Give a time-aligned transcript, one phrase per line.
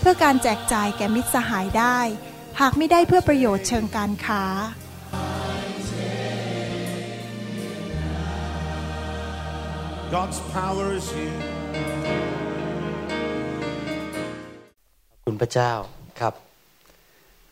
[0.00, 1.98] เพื่อการแจกจ่ายแก่มิตรสหายได้
[2.60, 4.44] หากไม่ได้เพื่อประโยชน์เชิงการค้า
[10.14, 11.38] God's power is here.
[15.26, 15.72] คุณพระเจ้า
[16.20, 16.34] ครับ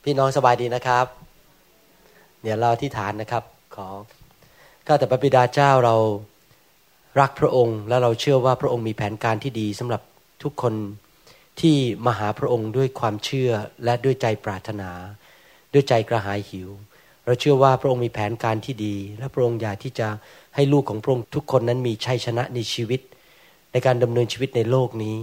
[0.05, 1.07] พี่น้องสบายดีนะครับ
[2.43, 3.45] เดี๋ยวเราที่ฐานนะครับ
[3.77, 3.89] ขอ
[4.87, 5.97] ข้าแต่พระบิดาเจ้าเรา
[7.21, 10.03] รักพระองค์ และเราเชื่อว่าพระองค์มีแผนการที่ดีสำหรับ
[10.43, 10.75] ทุกคน
[11.61, 13.51] ที่มาหาพระองค์ด้วยความเชื่อ
[13.85, 14.91] และด้วยใจปรารถนา
[15.73, 16.69] ด้วยใจกระหายหิว
[17.25, 20.09] เราเชื่อว่าพระองค์มีแผนการที่ดี และพระองค์อยากที่จะ
[20.55, 23.01] ให้ลูกของพระองค์ทุกคนนั้นมีชัยชนะในชีวิต
[23.73, 25.17] ในการดำเนินชีวิตในโลกนี้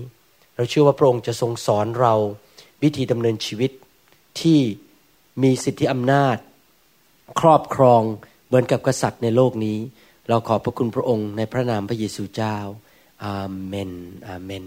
[0.56, 2.14] เราเชื่อว่าพระองค์จะทรงสอนเรา
[2.84, 3.72] วิธีดำเนินชีวิต
[4.42, 4.60] ที่
[5.44, 6.38] มีสิทธิอำนาจ
[7.40, 8.02] ครอบครอง
[8.48, 9.78] เหมือนกับกษัตริย์ในโลกนี้
[10.30, 12.58] เราขอบพระคุณพระองค์ในพระนามพระเยซูเจ้า
[13.24, 13.92] อาเมน
[14.28, 14.64] อาเมน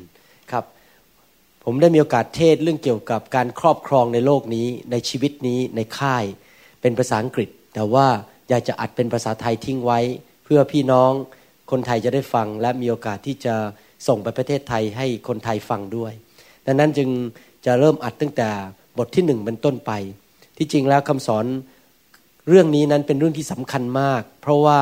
[0.51, 0.65] ครับ
[1.71, 6.25] ผมได้มีโอกาสเทศเรื่องเกี่ยวกับการครอบครองในโลกนี้ ในชีวิตนี้ในค่าย
[6.81, 8.07] เป็นภาษาอังกฤษ แต่ว่า
[8.49, 10.01] อยากจะอัดเป็นภาษาไทยทิ้งไว้
[10.45, 11.13] เพื่อพี่น้อง
[11.71, 13.55] คนไทยจะได้ฟัง และมีโอกาสที่จะ
[14.07, 16.13] ส่งไปประเทศไทยให้คนไทยฟังด้วย
[16.67, 17.11] ดังนั้นจึง
[17.67, 18.49] จะเริ่มอัดตั้งแต่
[18.99, 19.93] บทที่หนึ่งเป็นต้นไป
[20.59, 21.45] ที่จริงแล้วคำสอน
[22.49, 24.81] เรื่องนี้นั้นเป็นเรื่องที่สำคัญมาก เพราะว่า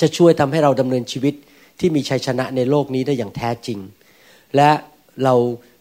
[0.00, 1.34] จะช่วยทำให้เราดำเนินชีวิต
[1.80, 3.78] ที่มีชัยชนะในโลกนี้ได้อย่างแท้จริง
[4.56, 4.70] และ
[5.24, 5.34] เรา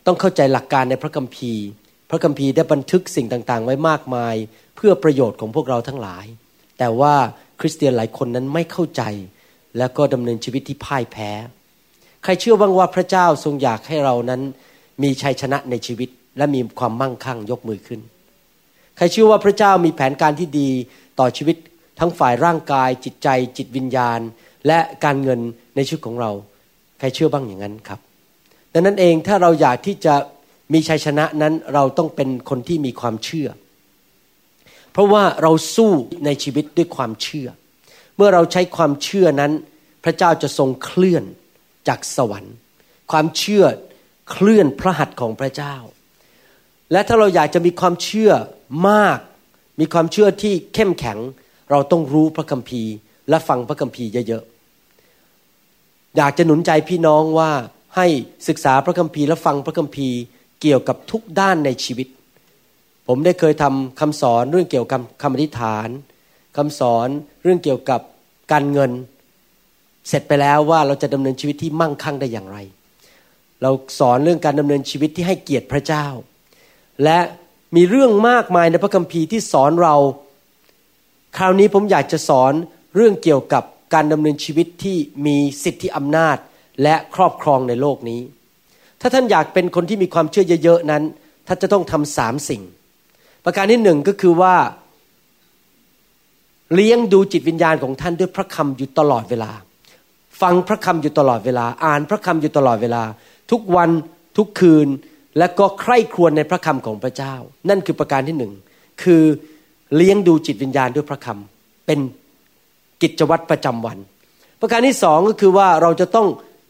[0.06, 1.66] ต้องเข้าใจหลักการในพระคัมภีร์
[2.10, 4.36] พระคัมภีร์ได้บันทึกสิ่งต่างๆ ไว้มากมาย
[4.76, 6.26] เพื่อประโยชน์ของพวกเราทั้งหลาย
[6.80, 7.14] แต่ว่า
[7.60, 9.04] คริสเตียนหลายคนนั้นไม่เข้าใจ
[9.78, 11.32] และก็ดำเนินชีวิตที่พ่ายแพ้
[12.24, 14.42] ใครเชื่อบ้างว่าพระเจ้าทรงอยากให้เรานั้น
[15.04, 18.00] มีชัยชนะในชีวิต และมีความมั่งคั่งยกมือขึ้น
[18.98, 20.70] ใครเชื่อว่าพระเจ้ามีแผนการที่ดี
[21.20, 21.58] ต่อชีวิต
[22.00, 23.28] ทั้งฝ่ายร่างกาย จิตใจ
[23.58, 24.20] จิตวิญญาณ
[24.68, 25.40] และการเงิน
[25.76, 26.32] ในชีวิตของเรา
[27.00, 28.00] ใครเชื่อบ้างอย่างนั้นครับ
[28.74, 30.16] ดังนั้นเองถ้าเราอยากที่จะ
[30.74, 33.50] มีชัยชนะนั้นเราต้องเป็นคนที่มีความเชื่อ
[34.92, 35.92] เพราะว่าเราสู้
[36.26, 37.48] ในชีวิตด้วยความเชื่อ
[38.18, 39.52] เมื่อเราใช้ความเชื่อนั้น
[40.04, 41.24] พระเจ้าจะทรงเคลื่อน
[41.88, 42.56] จากสวรรค์
[43.12, 43.64] ความเชื่อ
[44.32, 45.76] เคลื่อนพระหัตถ์ของพระเจ้า
[46.92, 48.32] และถ้าเราอยากจะมีความเชื่อ
[48.90, 49.20] มาก
[49.80, 51.18] มีความเชื่อที่เข้มแข็ง
[51.72, 52.94] เราต้องรู้พระคัมภีร์
[53.30, 57.52] และฟังพระคัมภีร์เยอะๆอยากจะหนุนใจพี่น้องว่า
[58.00, 58.08] ให้
[58.48, 60.18] ศึกษาพระคัมภีร์และฟังพระคัมภีร์
[60.62, 62.08] เกี่ยวกับทุกด้านในชีวิต
[63.08, 65.88] ผมได้เคยทำคำสอนเรื่องเกี่ยวกับคำอธิษฐาน
[66.58, 67.08] คำสอน
[67.44, 68.02] เรื่องเกี่ยวกับ
[68.52, 68.92] การเงิน
[70.08, 72.58] เสร็จไปแล้วว่าเราจะดำเนินชีวิตที่มั่งคั่งได้อย่างไร
[73.62, 76.06] เราสอนเรื่องการดำเนินชีวิตที่ให้เกียรติพระเจ้า
[77.04, 77.20] และ
[77.76, 79.96] มีเรื่องมากมายในพระคัมภีร์ที่สอนเรา
[81.38, 82.54] คราวนี้ผมอยากจะสอน
[82.96, 86.38] เรื่องเกี่ยวกับการดำเนินชีวิตที่มีสิทธิอำนาจ
[86.84, 88.22] และครอบครองในโลกนี้
[89.02, 91.04] ถ้าท่านอยากเป็นคนที่มีความเชื่อเยอะๆนั้น
[91.48, 92.62] ท่านจะต้องทำสามสิ่ง
[93.46, 94.56] ประการที่หนึ่งก็คือว่า
[96.74, 99.52] เลี้ยงดูจิตวิญญาณของท่านด้วยพระคำอยู่ตลอดเวลา
[100.42, 103.04] ฟังพระคำอยู่ตลอดเวลา อ่านพระคำอยู่ตลอดเวลา
[103.52, 103.90] ทุกวัน
[104.38, 104.88] ทุกคืน
[105.38, 107.36] และก็ใคร่ครวญในพระคำของพระเจ้า
[107.70, 108.54] นั่นคือประการที่หนึ่ง
[109.04, 109.24] คือ
[109.96, 112.00] เลี้ยงดูจิตวิญญาณด้วยพระคำเป็น
[113.02, 113.98] กิจวัตรประจำวัน
[114.62, 116.28] ประการที่สองก็คือว่าเราจะต้อง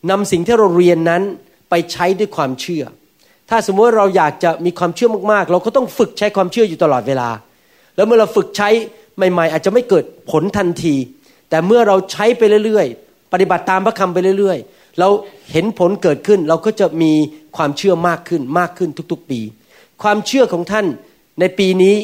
[0.10, 1.22] นำสิ่งที่เราเรียนนั้น
[1.70, 2.84] ไปใช้ด้วยความเชื่อ
[3.50, 7.30] ถ้าสมมติเราอยากจะมีความเชื่อมากๆ เราก็ต้องฝึกใช้ความเชื่ออยู่ตลอดเวลา
[7.96, 8.70] แล้วเมื่อเราฝึกใช้
[9.18, 10.96] ใหม่ ๆ อาจจะไม่เกิดผลทันที
[11.50, 15.08] แต่เมื่อเราใช้ไปเรื่อยๆ ปฏิบัติตามพระคำไปเรื่อยๆ เรา
[15.52, 17.12] เห็นผลเกิดขึ้น เราก็จะมี
[17.58, 19.40] ความเชื่อมากขึ้นมากขึ้นทุกๆ ปี
[20.04, 20.86] ความเชื่อของท่าน
[21.40, 21.96] ในปีนี้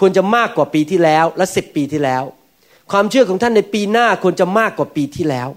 [0.00, 2.22] ควรจะมากกว่าปีที่แล้วและสิบปีที่แล้ว
[2.92, 5.48] ความเชื่อของท่านในปีหน้าควรจะมากกว่าปีที่แล้ว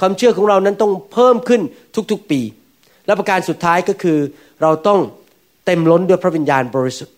[0.00, 1.62] ความเชื่อของเรานั้นต้องเพิ่มขึ้น
[2.10, 2.40] ทุกๆปี
[3.06, 4.18] และประการสุดท้ายก็คือ
[4.62, 5.00] เราต้อง
[5.66, 7.14] เต็มล้นด้วยพระวิญญาณบริสุทธิ์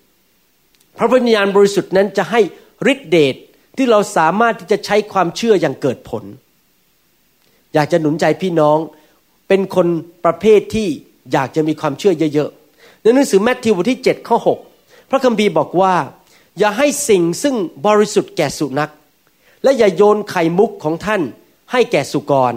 [0.99, 2.41] พระวิญญาณบริสุทธิ์นั้นจะให้
[2.93, 3.35] ฤทธิเดช
[3.77, 6.25] ที่เราสามารถที่จะใช้ความเชื่ออย่างเกิดผล
[7.75, 8.79] อยากจะหนุนใจพี่น้อง
[9.49, 9.87] เป็นคน
[10.25, 10.89] ประเภทที่
[11.33, 14.39] อยากจะมีความเชื่อเยอะๆในหนังสือแมทธิวบทที่7ข้อ
[14.75, 15.95] 6พระคัมภีร์บอกว่า
[16.59, 17.55] อย่าให้สิ่งซึ่ง
[17.87, 18.93] บริสุทธิ์แก่สุนัข
[19.63, 21.23] และอย่าโยนไข่มุกของท่าน
[21.73, 22.55] ให้แก่สุกร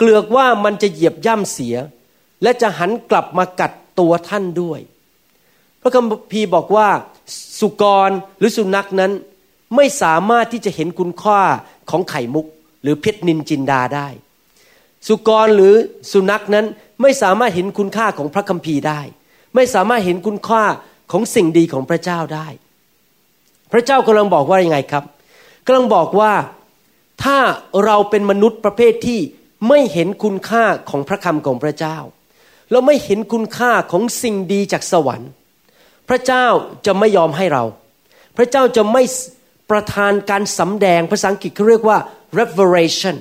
[0.00, 1.76] เกลือกว่ามันจะเหยียบย่ำเสีย
[2.42, 4.80] และจะหันกลับมากัดตัวท่านด้วย
[5.82, 6.88] พระคัมภีร์บอกว่า
[7.60, 9.12] สุกรหรือสุนัขนั้น
[9.76, 11.40] ไม่สามารถที่จะเห็นคุณค่า
[11.90, 12.46] ของไข่มุก
[12.82, 14.08] หรือเพชรนินจินดาได้
[15.08, 15.74] สุกรหรือ
[16.12, 16.66] สุนัขนั้น
[17.02, 19.00] ไม่สามารถเห็นคุณค่าของพระคัมภีร์ได้
[19.54, 20.64] ไม่สามารถเห็นคุณค่า
[21.12, 22.46] ของสิ่งดีของพระเจ้าได้
[23.72, 25.04] พระเจ้ากำลังบอกว่ายังไงครับ
[25.66, 26.32] กำลังบอกว่า
[27.24, 27.38] ถ้า
[27.84, 29.20] เราเป็นมนุษย์ประเภทที่
[29.68, 31.98] ไม่เห็นคุณค่าของพระคำของพระเจ้า
[32.70, 35.30] เราไม่เห็นคุณค่าของสิ่งดีจากสวรรค์
[36.08, 36.46] พระเจ้า
[36.86, 37.64] จะไม่ยอมให้เรา
[38.36, 39.02] พระเจ้าจะไม่
[39.70, 41.98] ประทานการสำแดงภาษาอังกฤษเขาเรียกว่า
[42.38, 43.16] revelation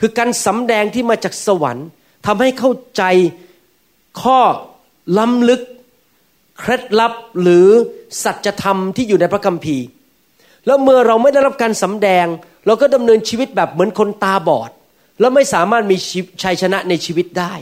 [0.00, 1.86] คือการสำแดงที่มาจากสวรรค์
[2.26, 3.02] ทำให้เข้าใจ
[4.22, 4.40] ข้อ
[5.18, 5.62] ล้ำลึก
[6.58, 7.68] เคล็ดลับหรือ
[8.22, 9.84] สัจธรรมที่อยู่ในพระคัมภีร์
[10.66, 12.26] แล้วเมื่อเราไม่ได้รับการสำแดง
[12.66, 14.70] เราก็ดำเนินชีวิตแบบเหมือนคนตาบอด
[15.20, 15.96] แล้วไม่สามารถมี
[16.42, 17.54] ชัยชนะในชีวิตได้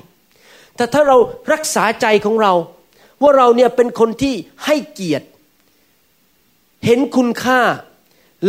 [0.76, 1.16] แต่ถ้าเรา
[1.52, 2.52] รักษาใจของเรา
[3.22, 4.34] ว่าเราเนี่ยเป็นคนที่
[4.64, 5.26] ให้เกียรติ
[6.86, 7.60] เห็นคุณค่า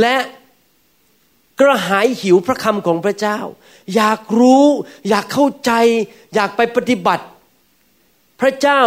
[0.01, 0.15] และ
[1.59, 3.39] กระหายหิวพระคำของพระเจ้า
[3.95, 4.65] อยากรู้
[5.09, 5.71] อยากเข้าใจ
[6.35, 7.25] อยากไปปฏิบัติ
[8.41, 8.79] พระเจ้า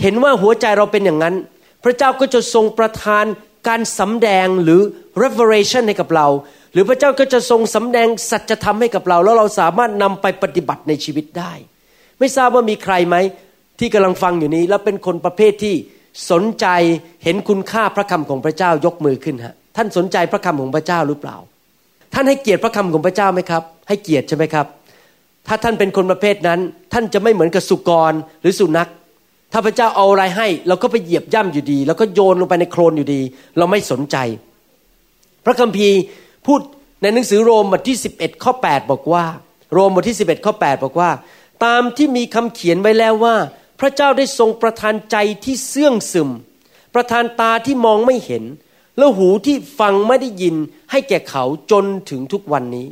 [0.00, 1.34] เห็นว่าหัวใจเราเป็นอย่างนั้น
[1.84, 3.24] พระเจ้าก็จะทรงประทาน
[3.68, 4.80] การสำแดงหรือ
[5.22, 6.28] revelation ให้กับเรา
[6.72, 11.52] หรือพระเจ้าก็จะทรงสำแดงสัจธรรมให้กับเรา แล้วเราสามารถนำไปปฏิบัติในชีวิตได้
[12.18, 13.16] ไม่ทราบว่ามีใครไหม
[13.78, 15.74] ที่กำลังฟังอยู่นี้ แล้วเป็นคนประเภทที่
[16.30, 16.66] สนใจ
[17.24, 21.36] เห็นคุณค่าพระคำของพระเจ้ายกมือขึ้นฮะท่านสนใจพระคำของพระเจ้าหรือเปล่า
[22.14, 24.66] ท่านให้เกียรติพระคำของพระเจ้าไหมครับ ให้เกียรติใช่ไหมครับ
[25.46, 26.60] ถ้าท่านเป็นคนประเภทนั้น
[26.92, 28.12] ท่านจะไม่เหมือนกับสุกร
[28.42, 28.90] หรือสุนัข
[29.52, 33.20] ถ้าพระเจ้าเอาอะไรให้ เราก็ไปเหยียบย่ำอยู่ดี แล้วก็โยนลงไปในโคลนอยู่ดี
[33.58, 34.16] เราไม่สนใจ
[35.44, 35.98] พระคัมภีร์
[36.50, 36.62] พูด
[37.02, 39.24] ในหนังสือโรมบทที่ 11 ข้อ 8 บอกว่า
[39.72, 41.10] โรมบทที่ 11 ข้อ 8 บอกว่า
[41.64, 43.36] ตามที่มีคำเขียนไว้แล้วว่า
[43.80, 46.30] พระเจ้าได้ทรงประทานใจที่เสื่องซึม
[46.94, 48.44] ประทานตาที่มองไม่เห็น
[48.98, 50.56] แล้วหูที่ฟังไม่ได้ยิน
[50.90, 52.86] ให้แก่เขาจนถึงทุกวันนี้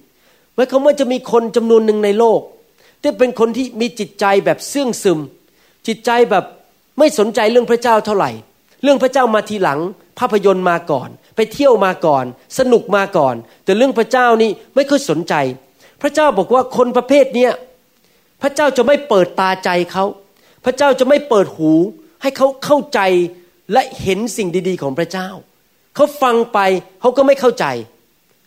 [0.54, 2.40] หมายความว่าจะมีคนจำนวนหนึ่งในโลก
[3.02, 5.18] ที่เป็นคนที่มีจิตใจแบบเสื่องซึม
[5.86, 6.44] จิตใจแบบ
[6.98, 8.30] ไม่สนใจเรื่องพระเจ้าเท่าไหร่
[8.82, 9.80] เรื่องพระเจ้ามาทีหลัง
[10.18, 12.24] ภาพยนตร์มาก่อน ไปเที่ยวมาก่อน
[12.58, 13.34] สนุกมาก่อน
[13.64, 15.34] แต่เรื่องพระเจ้านี่ไม่ค่อยสนใจ
[16.02, 17.52] พระเจ้าบอกว่าคนประเภทเนี้ย
[18.42, 20.04] พระเจ้าจะไม่เปิดตาใจเขา
[20.64, 21.72] พระเจ้าจะไม่เปิดหู
[22.22, 23.00] ให้เขาเข้าใจ
[23.72, 25.28] และเห็นสิ่งดีๆ ของพระเจ้า
[25.96, 26.58] เขาฟังไป
[27.00, 27.66] เขาก็ไม่เข้าใจ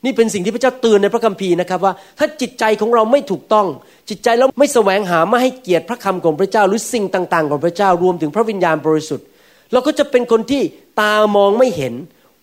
[0.06, 3.68] นี่เป็นสิ่งที่พระเจ้าเตือนในพระคัมภีร์นะครับว่า ถ้าจิตใจของเราไม่ถูกต้อง
[4.10, 9.26] จิตใจเราไม่แสวงหาไม่ให้เกียรติพระคำของพระเจ้า หรือสิ่งต่าง ๆ ของพระเจ้ารวมถึงพระวิญญาณบริสุทธิ์
[9.72, 10.62] เราก็จะเป็นคนที่
[11.02, 11.94] ตามองไม่เห็น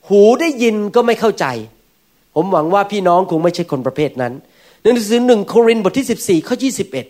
[0.08, 1.46] หูได้ยินก็ไม่เข้าใจ
[2.34, 4.32] ผมหวังว่าพี่น้องคงไม่ใช่คนประเภทนั้น
[4.82, 6.56] หนังสือหนึ่งโครินธ์บทที่ 14 ข้อ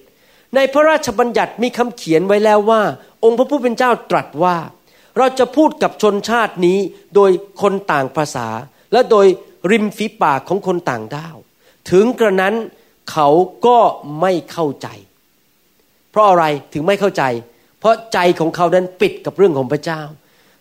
[0.01, 2.83] 21 ในพระราชบัญญัติมีคำเขียนไว้แล้วว่า
[3.25, 4.57] องค์พระผู้เป็นเจ้าตรัสว่า
[5.17, 6.79] เราจะพูดกับชนชาตินี้
[7.15, 7.31] โดย
[7.63, 8.49] คนต่างภาษา
[8.93, 9.27] และโดย
[9.71, 11.37] ริมฝีปากของคนต่างด้าว
[11.91, 12.55] ถึงกระนั้น
[13.11, 13.29] เขา
[13.67, 13.79] ก็
[14.21, 14.89] ไม่เข้าใจ
[16.11, 17.23] เพราะอะไรถึงไม่เข้าใจ
[17.81, 20.03] เพราะใจของเขานั้นปิดกับเรื่องของพระเจ้า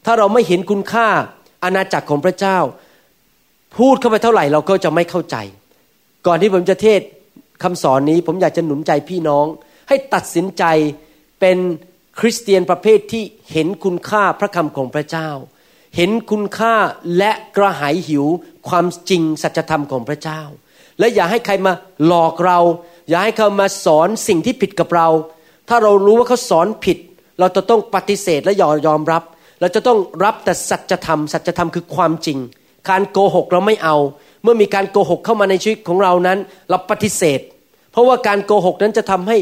[0.05, 1.07] ถ้าเราไม่เห็นคุณค่า
[1.63, 2.57] อาณาจักรของพระเจ้า
[3.77, 5.35] พูดเข้าไปเท่าไหร่เราก็จะไม่เข้าใจ
[6.27, 7.01] ก่อนที่ผมจะเทศ
[7.63, 9.45] คำสอนนี้ผมอยากจะหนุนใจพี่น้อง
[9.89, 10.63] ให้ตัดสินใจ
[11.39, 11.57] เป็น
[12.19, 15.29] คริสเตียนประเภทที่เห็นคุณค่าพระคำของพระเจ้า
[15.95, 16.75] เห็นคุณค่า
[17.17, 18.25] และกระหายหิว
[18.69, 20.41] ความจริงสัจธรรมของพระเจ้า
[20.99, 21.73] และอย่าให้ใครมา
[22.05, 22.59] หลอกเรา
[23.09, 25.07] อย่าให้เขามาสอนสิ่งที่ผิดกับเรา
[25.69, 26.97] ถ้าเรารู้ว่าเขาสอนผิด
[27.39, 29.23] เราจะต้องปฏิเสธและยอมยอมรับ
[29.59, 32.37] เราจะต้องรับแต่สัจธรรม สัจธรรมคือความจริง
[32.89, 33.95] การโกหกเราไม่เอา
[34.43, 36.37] เมื่อมีการโกหกเข้ามาในชีวิตของเรานั้น
[36.69, 37.39] เราปฏิเสธ
[37.91, 39.37] เพราะว่าการโกหกนั้นจะทำให้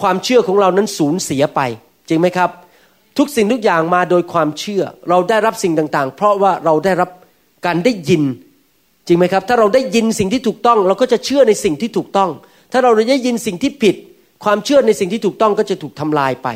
[0.00, 1.60] ความเชื่อของเรานั้นสูญเสียไป
[2.08, 2.50] จริงไหมครับ
[3.18, 7.10] ทุกสิ่งทุกอย่างมาโดยความเชื่อ เราได้รับสิ่งต่างๆ เพราะว่าเราได้รับ
[7.66, 8.22] การได้ยิน
[9.06, 12.30] จริงไหมครับ ถ้าเราได้ยินสิ่งที่ถูกต้อง เราก็จะเชื่อในสิ่งที่ถูกต้อง
[12.72, 13.96] ถ้าเราได้ยินสิ่งที่ผิด
[14.44, 16.48] ความเชื่อในสิ่งที่ถูกต้องก็จะถูกทำลายไป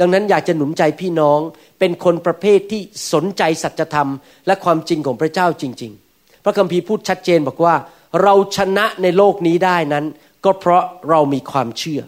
[0.00, 1.40] ดังนั้นอยากจะหนุนใจพี่น้อง
[1.78, 2.80] เป็นคนประเภทที่
[3.12, 4.10] สนใจสัจธรรม
[4.46, 7.74] และความจริงของพระเจ้าจริง ๆ พระคัมภีร์พูดชัดเจนบอกว่า
[8.22, 10.04] เราชนะในโลกนี้ได้นั้น
[10.44, 12.00] ก็เพราะเรามีความเชื่อ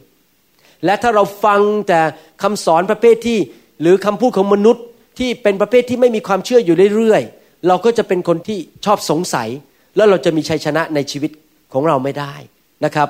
[0.84, 2.00] และถ้าเราฟังแต่
[2.42, 3.38] คำสอนประเภทที่
[3.80, 4.84] หรือคำพูดของมนุษย์
[5.18, 9.48] ที่เป็นประเภทที่ไม่มีความเชื่ออยู่เรื่อยๆ เราก็จะเป็นคนที่ชอบสงสัย
[9.96, 11.30] แล้วเราจะมีชัยชนะในชีวิต
[11.72, 12.34] ของเราไม่ได้
[12.84, 13.08] นะครับ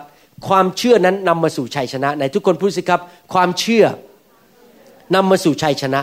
[0.48, 3.00] ความเชื่อนั้นนำมาสู่ชัยชนะในทุกคนพูดสิครับ
[3.34, 3.84] ความเชื่อ
[5.14, 6.00] นำมาสู่ชัยชนะ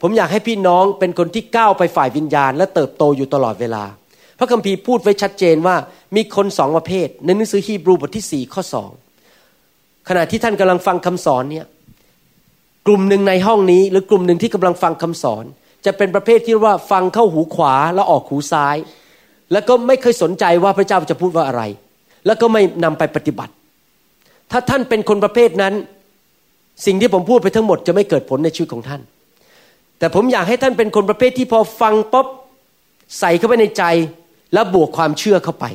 [0.00, 3.84] ผมอยากให้พี่น้องเป็นคนที่ก้าวไปฝ่ายวิญญาณ และเติบโตอยู่ตลอดเวลา
[4.38, 5.76] พระคัมภีร์พูดไว้ชัดเจนว่า
[6.16, 8.90] มีคนสองประเภทในหนังสือฮีบรูบทที่สี่ข้อสอง
[10.08, 11.66] ขณะที่ท่านกำลังฟังคำสอนเนี่ย
[12.86, 15.44] กลุ่มหนึ่งในห้องนี้ หรือกลุ่มหนึ่งที่กำลังฟังคำสอน
[15.86, 18.76] จะเป็นประเภทที่ว่าฟังเข้าหูขวาแล้วออกหูซ้าย
[19.52, 21.62] แล้วก็ไม่เคยสนใจว่าพระเจ้าจะพูดว่าอะไร
[22.26, 23.52] แล้วก็ไม่นำไปปฏิบัติ
[24.50, 25.74] ถ้าท่านเป็นคนประเภทนั้น
[26.86, 29.00] สิ่งที่ผมพูดไปทั้งหมดจะไม่เกิดผลในชีวิตของท่าน
[29.98, 32.26] แต่ผมอยากให้ท่านเป็นคนประเภทที่พอฟังป๊บ
[33.18, 33.84] ใส่เข้าไปในใจ
[34.52, 35.66] แล้วบวกความเชื่อเข้าไป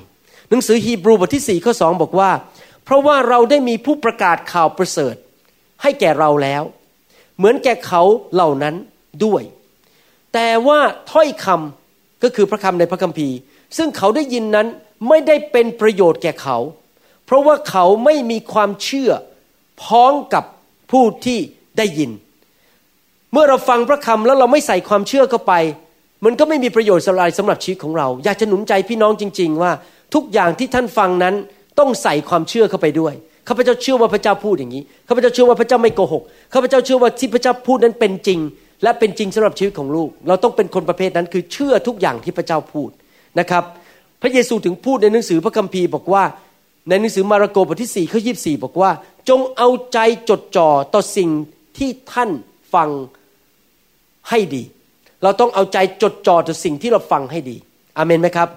[0.50, 2.32] หนังสือฮีบรูบทที่สี่ข้อสองบอกว่า
[2.84, 5.16] เพราะว่าเราได้มีผู้ประกาศข่าวประเสริฐ
[5.82, 6.64] ให้แก่เราแล้ว
[7.38, 8.02] เหมือนแก่เขา
[8.34, 8.76] เหล่านั้น
[9.26, 9.44] ด้วย
[10.34, 10.80] แต่ว่า
[11.12, 13.36] ถ้อยคำก็คือพระคำในพระคัมภีร์
[13.78, 14.68] ซึ่งเขาได้ยินนั้น
[15.08, 16.58] ไม่ได้เป็นประโยชน์แก่เขา
[17.26, 19.12] เพราะว่าเขาไม่มีความเชื่อ
[19.84, 20.44] พ้องกับ
[20.92, 21.40] ผู้ที่
[21.78, 22.12] ได้ยิน
[23.32, 25.54] เมื่อเราฟังพระคำแล้วเราไม่ใส่ความเชื่อเข้าไป
[26.26, 29.72] มันก็ไม่มีประโยชน์อะไรสำหรับชีวิตของเรา อยากจะหนุนใจพี่น้องจริง ๆ ว่า
[30.14, 31.36] ทุกอย่างที่ท่านฟังนั้น
[31.80, 33.14] ต้องใส่ความเชื่อเข้าไปด้วย
[33.48, 38.40] ข้าพเจ้าเชื่อว่าพระเจ้าพูดอย่างนี้ข้าพเจ้าเชื่อว่าพระเจ้าไม่โกหกข้าพเจ้าเชื่อว่าที่พระเจ้าพูดนั้นเป็นจริง
[38.84, 42.90] และเป็นจริงสำหรับชีวิตของลูก เราต้องเป็นคนประเภทนั้นคือเชื่อทุกอย่างที่พระเจ้าพูด
[43.40, 43.64] นะครับ
[44.22, 46.24] พระเยซูถึงพูดในหนังสือพระคัมภีร์บอกว่า
[46.90, 48.92] ในหนังสือมาระโกบทที่4ี่ข้อยีบอกว่า
[49.30, 51.30] จงเอาใจจดจ่อต่อสิ่ง
[51.78, 52.30] ที่ท่าน
[52.74, 52.90] ฟัง
[54.30, 54.64] ให้ดี
[55.24, 57.58] เราต้องเอาใจจดจ่อต่อสิ่งที่เราฟังให้ดี
[57.98, 58.50] อเมนไหมครับ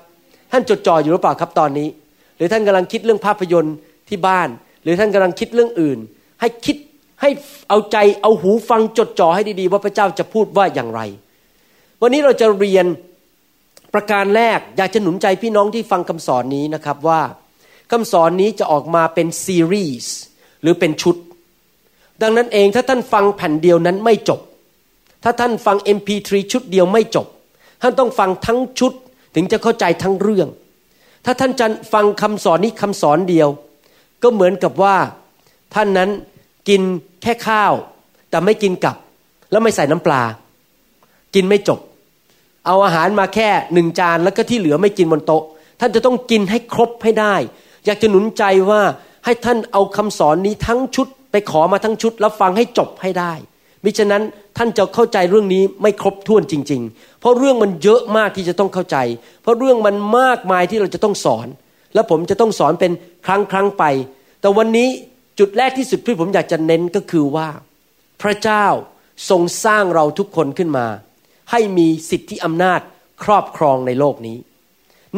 [0.52, 1.88] ท่านจดจ่ออยู่หรือเปล่าครับตอนนี้
[2.36, 3.76] หรือท่านกำลังคิดเรื่องภาพยนตร์
[4.08, 4.48] ที่บ้าน
[4.82, 5.98] หรือท่านกำลังคิดเรื่องอื่น
[6.40, 6.76] ให้คิด
[7.20, 7.30] ให้
[7.68, 11.00] เอาใจเอาหูฟังจดจ่อให้ดีๆ ว่าพระเจ้าจะพูดว่าอย่างไร
[12.02, 12.86] วันนี้เราจะเรียน
[13.94, 17.20] ประการแรกอยากจะหนุนใจพี่น้องที่ฟังคำสอนนี้นะครับว่า
[17.90, 20.14] คำสอนนี้จะออกมาเป็นซีรีส์
[20.62, 21.16] หรือเป็นชุด
[22.22, 24.40] ดังนั้นเองถ้าท่านฟังแผ่นเดียวนั้นไม่จบ
[25.24, 27.26] ถ้าท่านฟัง MP3 ชุดเดียวไม่จบ
[27.82, 28.92] ท่านต้องฟังทั้งชุด
[29.34, 30.48] ถึงจะเข้าใจทั้งเรื่อง
[31.24, 33.48] ถ้าท่านจะฟังคำสอนนี้คำสอนเดียว
[34.22, 34.96] ก็เหมือนกับว่า
[35.74, 36.10] ท่านนั้น
[36.68, 36.82] กิน
[37.22, 37.72] แค่ข้าว
[38.30, 38.96] แต่ไม่กินกับ
[39.50, 40.22] แล้วไม่ใส่น้ำปลา
[41.34, 41.78] กินไม่จบ
[42.66, 45.44] เอาอาหารมาแค่หนึ่งจานแล้วก็ที่เหลือไม่กินบนโต๊ะ
[45.80, 47.34] ท่านจะต้องกินให้ครบให้ได้
[47.84, 48.80] อยากจะหนุนใจว่า
[49.24, 53.32] ให้ท่านเอาคำสอนนี้ทั้งชุด ไปขอมาทั้งชุด แล้วฟังให้จบให้ได้
[53.84, 54.22] มิฉะนั้น
[54.58, 58.96] ท่านจะเข้าใจเรื่องนี้ไม่ครบถ้วนจริง ๆ เพราะเรื่องมันเยอะมากที่จะต้องเข้าใจ
[59.42, 61.46] เพราะเรื่องมันมากมายที่เราจะต้องสอน
[61.94, 62.92] แล้วผมจะต้องสอนเป็น
[63.26, 63.84] ครั้งครั้งไป
[64.40, 64.88] แต่วันนี้
[65.38, 67.48] จุดแรกที่สุดที่ผมอยากจะเน้นก็คือว่า
[68.22, 68.66] พระเจ้า
[69.30, 70.86] ทรงสร้างเราทุกคนขึ้นมา
[71.50, 72.80] ให้มีสิทธิอำนาจ
[73.24, 74.36] ครอบครองในโลกนี้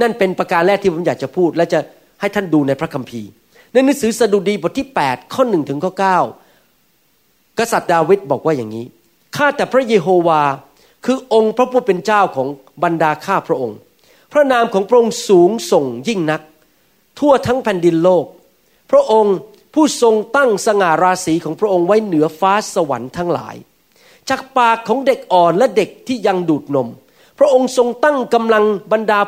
[0.00, 1.80] นั่นเป็นประการแรกที่ผมอยากจะพูด และจะ
[2.20, 3.28] ให้ท่านดูในพระคัมภีร์
[3.72, 5.92] ในหนังสือสดุดีบทที่ 8 ข้อหนึ่งถึงข้อ
[6.76, 8.86] 9 กษัตริย์ดาวิดบอกว่าอย่างนี้
[9.36, 10.42] ข้าแต่พระเยโฮวา
[11.04, 12.48] คือองค์พระผู้เป็นเจ้าของ
[12.82, 13.76] บรรดาข้าพระองค์
[14.32, 16.42] พระนามของพระองค์สูงส่งยิ่งนัก
[17.18, 18.24] ทั่วทั้งแผ่นดินโลก
[18.90, 19.36] พระองค์
[19.74, 23.56] ผู้ทรงตั้งสง่าราศีของพระองค์ไว้เหนือฟ้าสวรรค์ทั้งหลาย
[24.28, 26.88] จากปากของเด็กอ่อนและเด็กที่ยังดูดนม
[27.38, 29.20] พระองค์ทรงตั้งกำลังบรรดา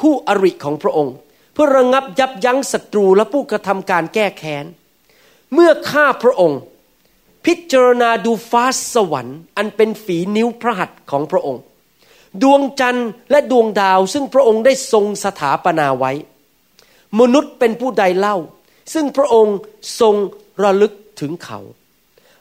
[0.00, 1.14] คู่อริของพระองค์
[1.56, 4.64] พื่อระงับยับยั้งศัตรูและผู้กระทำการแก้แค้น
[5.54, 6.60] เมื่อข้าพระองค์
[7.44, 11.62] พิจารณาดูฟ้าสวรรค์ อันเป็นฝีนิ้วพระหัตถ์ของพระองค์
[12.42, 16.12] ดวงจันทร์และดวงดาวซึ่งพระองค์ได้ทรงสถาปนาไว้
[17.20, 18.36] มนุษย์เป็นผู้ใดเล่า
[18.94, 19.56] ซึ่งพระองค์
[20.00, 20.14] ทรง
[20.62, 21.60] ระลึกถึงเขา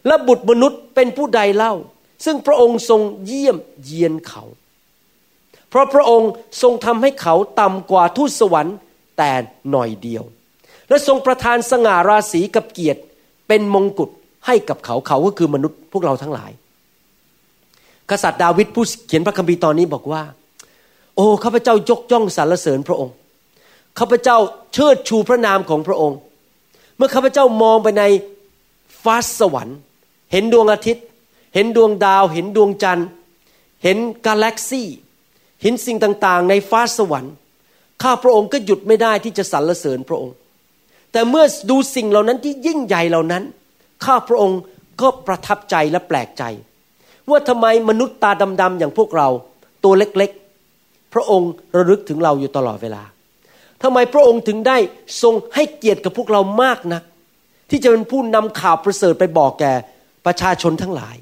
[0.07, 1.73] และบุตรมนุษย์เป็นผู้ใดเล่า
[2.25, 4.43] ซึ่งพระองค์ทรงเยี่ยมเยียนเขา
[5.69, 6.31] เพราะพระองค์
[6.61, 8.75] ทรงทำให้เขาต่ำกว่าทูตสวรรค์
[9.17, 9.31] แต่
[9.71, 10.23] หน่อยเดียว
[10.89, 13.01] และทรงประทานสง่าราศีกับเกียรติ
[13.47, 14.09] เป็นมงกุฎ
[14.45, 16.51] ให้กับเขาเขาก็คือมนุษย์พวกเราทั้งหลาย
[18.09, 20.23] กษัตริย์ดาวิดผู้เขียนพระคัมภีร์ตอนนี้บอกว่า
[21.15, 23.15] โอ้ข้าพเจ้ายกย่องสรรเสริญพระองค์
[23.99, 24.37] ข้าพเจ้า
[24.73, 26.17] เชิดชูพระนามของพระองค์
[26.97, 28.03] เมื่อข้าพเจ้ามองไปใน
[29.03, 29.77] ฟ้าสวรรค์
[30.31, 31.05] เห็นดวงอาทิตย์
[31.55, 33.07] เห็นดวงดาว เห็นดวงจันทร์
[33.83, 34.87] เห็นกาแล็กซี่
[35.61, 37.33] เห็นสิ่งต่างๆ ในฟ้าสวรรค์
[38.03, 40.35] ข้าพระองค์ก็หยุดไม่ได้ที่จะสรรเสริญพระองค์
[41.11, 43.43] แต่เมื่อดูสิ่งเหล่านั้นที่ยิ่งใหญ่เหล่านั้น
[44.05, 44.59] ข้าพระองค์
[45.01, 46.43] ก็ประทับใจและแปลกใจ
[47.29, 49.27] ว่าทำไมมนุษย์ตาดำๆอย่างพวกเรา
[49.83, 53.03] ตัวเล็กๆ พระองค์ระลึกถึงเราอยู่ตลอดเวลา
[53.83, 54.77] ทำไมพระองค์ถึงได้
[55.21, 57.03] ทรงให้เกียรติกับพวกเรามากนัก
[57.69, 59.73] ที่จะเป็นผู้นำข่าวประเสริฐไปบอกแก่
[60.25, 61.15] ประชาชนทั้งหลาย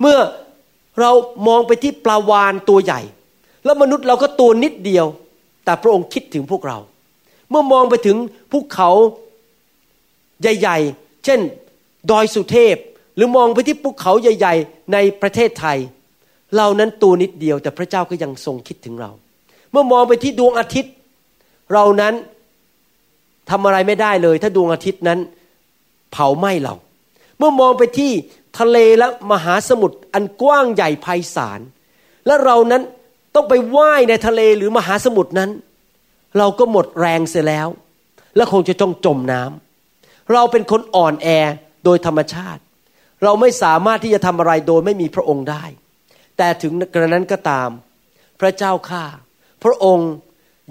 [0.00, 0.18] เมื่อ
[1.00, 1.10] เรา
[1.48, 3.00] มองไปที่ปลาวานตัวใหญ่
[3.64, 5.06] แล้วมนุษย์เราก็ตัวนิดเดียว
[5.64, 6.78] แต่พระองค์คิดถึงพวกเรา
[7.50, 8.16] เมื่อมองไปถึง
[8.52, 8.90] ภูเขา
[10.42, 11.40] ใหญ่ ๆ เช่น
[12.10, 12.76] ดอยสุเทพ
[13.16, 15.78] หรือมองไปที่ภูเขาใหญ่ ๆ ในประเทศไทย
[16.56, 19.10] เรานั้นตัวนิดเดียว แต่พระเจ้าก็ยังทรงคิดถึงเรา
[19.72, 20.92] เมื่อมองไปที่ดวงอาทิตย์
[21.72, 22.14] เรานั้น
[23.50, 25.18] ทำอะไรไม่ได้เลย ถ้าดวงอาทิตย์นั้น
[26.12, 26.74] เผาไหม้เรา
[27.38, 28.12] เมื่อมองไปที่
[28.58, 31.60] ทะเลและมหาสมุทรอันกว้างใหญ่ไพศาล
[32.26, 32.82] และเรานั้น
[33.34, 35.50] ต้องไปว่ายในทะเลหรือมหาสมุทรนั้น
[36.38, 37.68] เราก็หมดแรงเสียแล้ว
[38.36, 41.28] และคงจะต้องจมน้ำเราเป็นคนอ่อนแอ
[41.84, 42.62] โดยธรรมชาติ
[43.22, 45.64] เราไม่สามารถที่จะทำอะไรโดยไม่มีพระองค์ได้
[46.36, 47.68] แต่ถึงกระนั้นก็ตาม
[48.40, 49.04] พระเจ้าข้า
[49.64, 50.10] พระองค์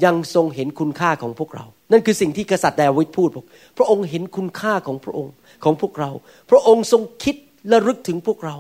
[0.06, 3.30] ยังทรงเห็นคุณค่าของพวกเรา นั่นคือสิ่งที่กษัตริย์ดาวิดพูด
[3.78, 6.12] พระองค์เห็นคุณค่าของพระองค์ของพวกเรา
[6.52, 7.36] พระองค์ทรงคิด
[7.72, 8.56] ระลึกถึงพวกเรา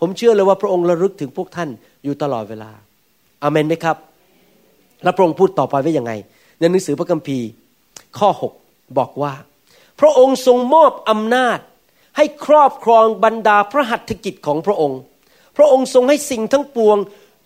[0.00, 1.68] ผมเชื่อเลยว่าพระองค์ระลึกถึงพวกท่าน
[2.04, 2.70] อยู่ตลอดเวลา
[3.44, 3.96] อเมนไหมครับ
[5.02, 6.12] แล้วพระองค์พูดต่อไปว่ายังไง
[6.58, 7.46] ในหนังสือพระคัมภีร์
[8.18, 8.28] ข้อ
[8.64, 9.34] 6 บอกว่า
[10.00, 11.58] พระองค์ทรงมอบอำนาจ
[12.16, 14.98] ให้ครอบครองบรรดาพระหัตถกิจของพระองค์
[15.56, 16.96] พระองค์ทรงให้สิ่งทั้งปวง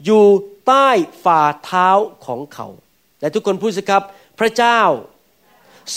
[0.05, 0.25] อยู่
[0.67, 0.89] ใต้
[1.25, 1.89] ฝ่าเท้า
[2.27, 2.67] ของเขา
[3.21, 4.03] และทุกคนพูดสิครับ
[4.41, 4.81] พระเจ้า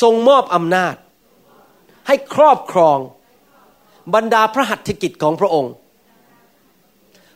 [0.01, 0.95] ทรงมอบอำนาจ
[2.07, 2.97] ให้ครอบครอง
[4.15, 5.71] บรรดาพระหัตถกิจของพระองค์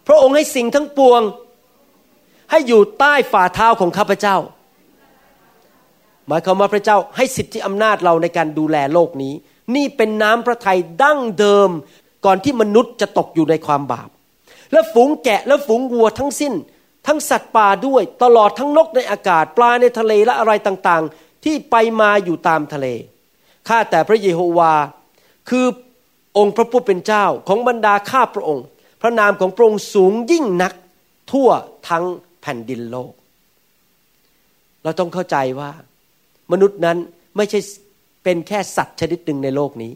[0.08, 1.22] พระองค์ให้สิ่งทั้งปวง
[2.52, 4.38] ให้อยู่ใต้ฝ่าเท้าของข้าพเจ้า
[6.28, 9.34] หมายความว่าพระเจ้าให้สิทธิอำนาจเราในการดูแลโลกนี้
[9.76, 11.70] นี่เป็นน้ำพระทัยดั้งเดิม
[12.26, 14.10] ก่อนที่มนุษย์จะตกอยู่ในความบาป
[14.72, 16.54] และฝูงแกะและฝูงวัวทั้งสิ้น
[17.08, 22.88] ทั้งสัตว์ป่าด้วยตลอดทั้งนกในอากาศ ปลาในทะเลและอะไรต่างๆ ที่ไปมาอยู่ตามทะเล
[23.68, 24.74] ข้าแต่พระเยโฮวา
[25.50, 25.66] คือ
[26.38, 28.66] องค์พระผู้เป็นเจ้าของบรรดาข้าพระองค์
[29.02, 30.74] พระนามของพระองค์สูงยิ่งนัก
[31.32, 31.50] ทั่ว
[31.90, 32.06] ทั้ง
[32.46, 33.14] แผ่นดินโลก
[34.84, 35.72] เราต้องเข้าใจว่า
[36.52, 36.98] มนุษย์นั้น
[37.38, 37.60] ไม่ใช่
[38.24, 39.94] เป็นแค่สัตว์ชนิดหนึ่งในโลกนี้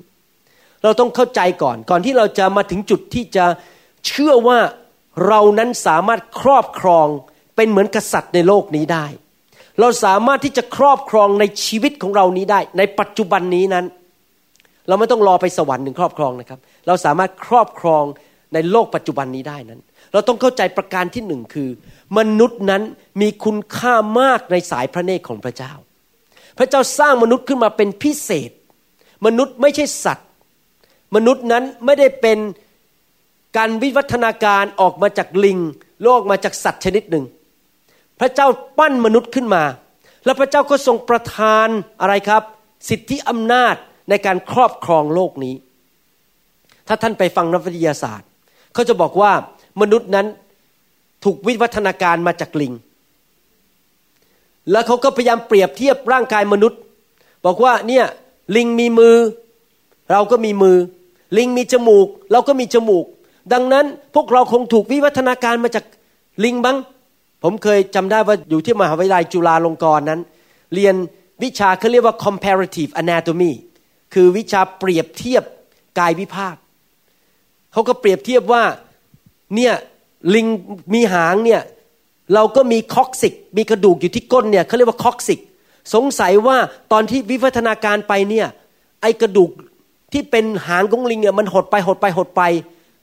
[0.84, 3.46] เราต้องเข้าใจก่อน ก่อนที่เราจะมาถึงจุดที่จะ
[4.08, 4.60] เชื่อว่า
[5.28, 7.08] เรานั้นสามารถครอบครอง
[7.56, 9.06] เป็นเหมือนกษัตริย์ในโลกนี้ได้
[9.80, 13.86] เราสามารถที่จะครอบครองในชีวิตของเรานี้ได้ ในปัจจุบันนี้นั้น
[14.88, 18.04] เราไม่ต้องรอไปสวรรค์ถึงครอบครองนะครับ เราสามารถครอบครอง
[18.54, 19.82] ในโลกปัจจุบันนี้ได้นั้น
[20.14, 21.70] เราต้องเข้าใจประการที่หนึ่งคือ
[22.18, 22.84] มนุษย์นั้น
[23.22, 25.74] มีคุณค่ามากในสายพระเนตรของพระเจ้า
[26.58, 28.52] พระเจ้าสร้างมนุษย์ขึ้นมาเป็นพิเศษ
[29.26, 30.28] มนุษย์ไม่ใช่สัตว์
[31.16, 32.38] มนุษย์นั้นไม่ได้เป็น
[33.58, 35.60] การวิวัฒนาการออกมาจากลิง
[36.04, 37.26] โลกมาจากสัตว์ชนิดหนึ่ง
[38.20, 39.64] พระเจ้าปั้นมนุษย์ขึ้นมา
[40.26, 41.68] แล้วพระเจ้าก็ทรงประทาน
[42.02, 42.44] อะไรครับ
[42.90, 43.76] สิทธิอำนาจ
[44.10, 45.56] ในการครอบครองโลกนี้
[46.88, 48.28] ถ้าท่านไปฟังนักวิทยาศาสตร์
[48.74, 49.32] เขาจะบอกว่า
[49.82, 50.28] มนุษย์นั้น
[51.24, 52.74] ถูกวิวัฒนาการมาจากลิง
[54.72, 56.80] แล้วเขาก็พยายามเปรียบเทียบร่างกายมนุษย์
[57.46, 58.06] บอกว่าเนี่ย
[58.56, 59.16] ลิงมีมือ
[60.12, 60.78] เราก็มีมือ
[61.38, 63.06] ลิงมีจมูก เราก็มีจมูก
[63.54, 65.86] ดังนั้นพวกเราคงถูกวิวัฒนาการมาจาก
[66.44, 66.78] ลิงบ้าง
[67.44, 70.20] ผมเคยจำได้ว่าอยู่ที่มหาวิทยาลัยจุฬาลงกรณ์นั้น
[70.74, 70.96] เรียน
[71.44, 73.52] วิชาเขาเรียกว่า comparative anatomy
[74.14, 75.44] คือวิชาเปรียบเทียบ
[76.00, 76.56] กายวิภาค
[77.72, 78.64] เขาก็เปรียบเทียบว่า
[79.56, 79.74] เนี่ย
[80.36, 80.48] ลิง
[80.94, 81.62] มีหางเนี่ย
[82.34, 85.40] เราก็มีคอกซิก มีกระดูกอยู่ที่ก้นเนี่ยเขาเรียกว่าคอกซิก
[85.94, 86.58] สงสัยว่า
[86.92, 88.48] ตอนที่วิวัฒนาการไปเนี่ย
[89.02, 89.52] ไอกระดูก
[90.14, 92.42] ที่เป็นหางของลิงเนี่ยมันหดไปหดไปหดไป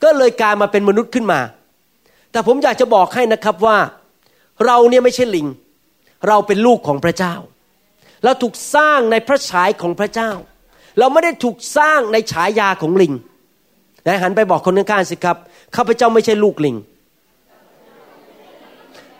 [0.02, 1.40] ก็เลยกลายมาเป็นมนุษย์ขึ้นมา
[2.32, 3.78] แต่ผมอยากจะบอกให้นะครับว่า
[4.66, 5.46] เราเนี่ยไม่ใช่ลิง
[6.28, 7.34] เราเป็นลูกของพระเจ้า
[8.24, 10.30] เราถูกสร้างในพระฉายของพระเจ้า
[10.98, 13.12] เราไม่ได้ถูกสร้างในฉายาของลิง
[14.06, 15.36] นะหันไปบอกคนข้างๆสิครับ
[15.76, 16.76] ข้าพเจ้าไม่ใช่ลูกลิง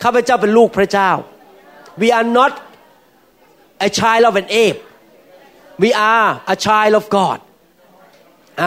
[0.03, 1.11] ข้าพเจ้าเป็นลูกพระเจ้า
[2.01, 2.53] we are not
[3.87, 4.81] a child of an ape
[5.83, 7.39] we are a child of God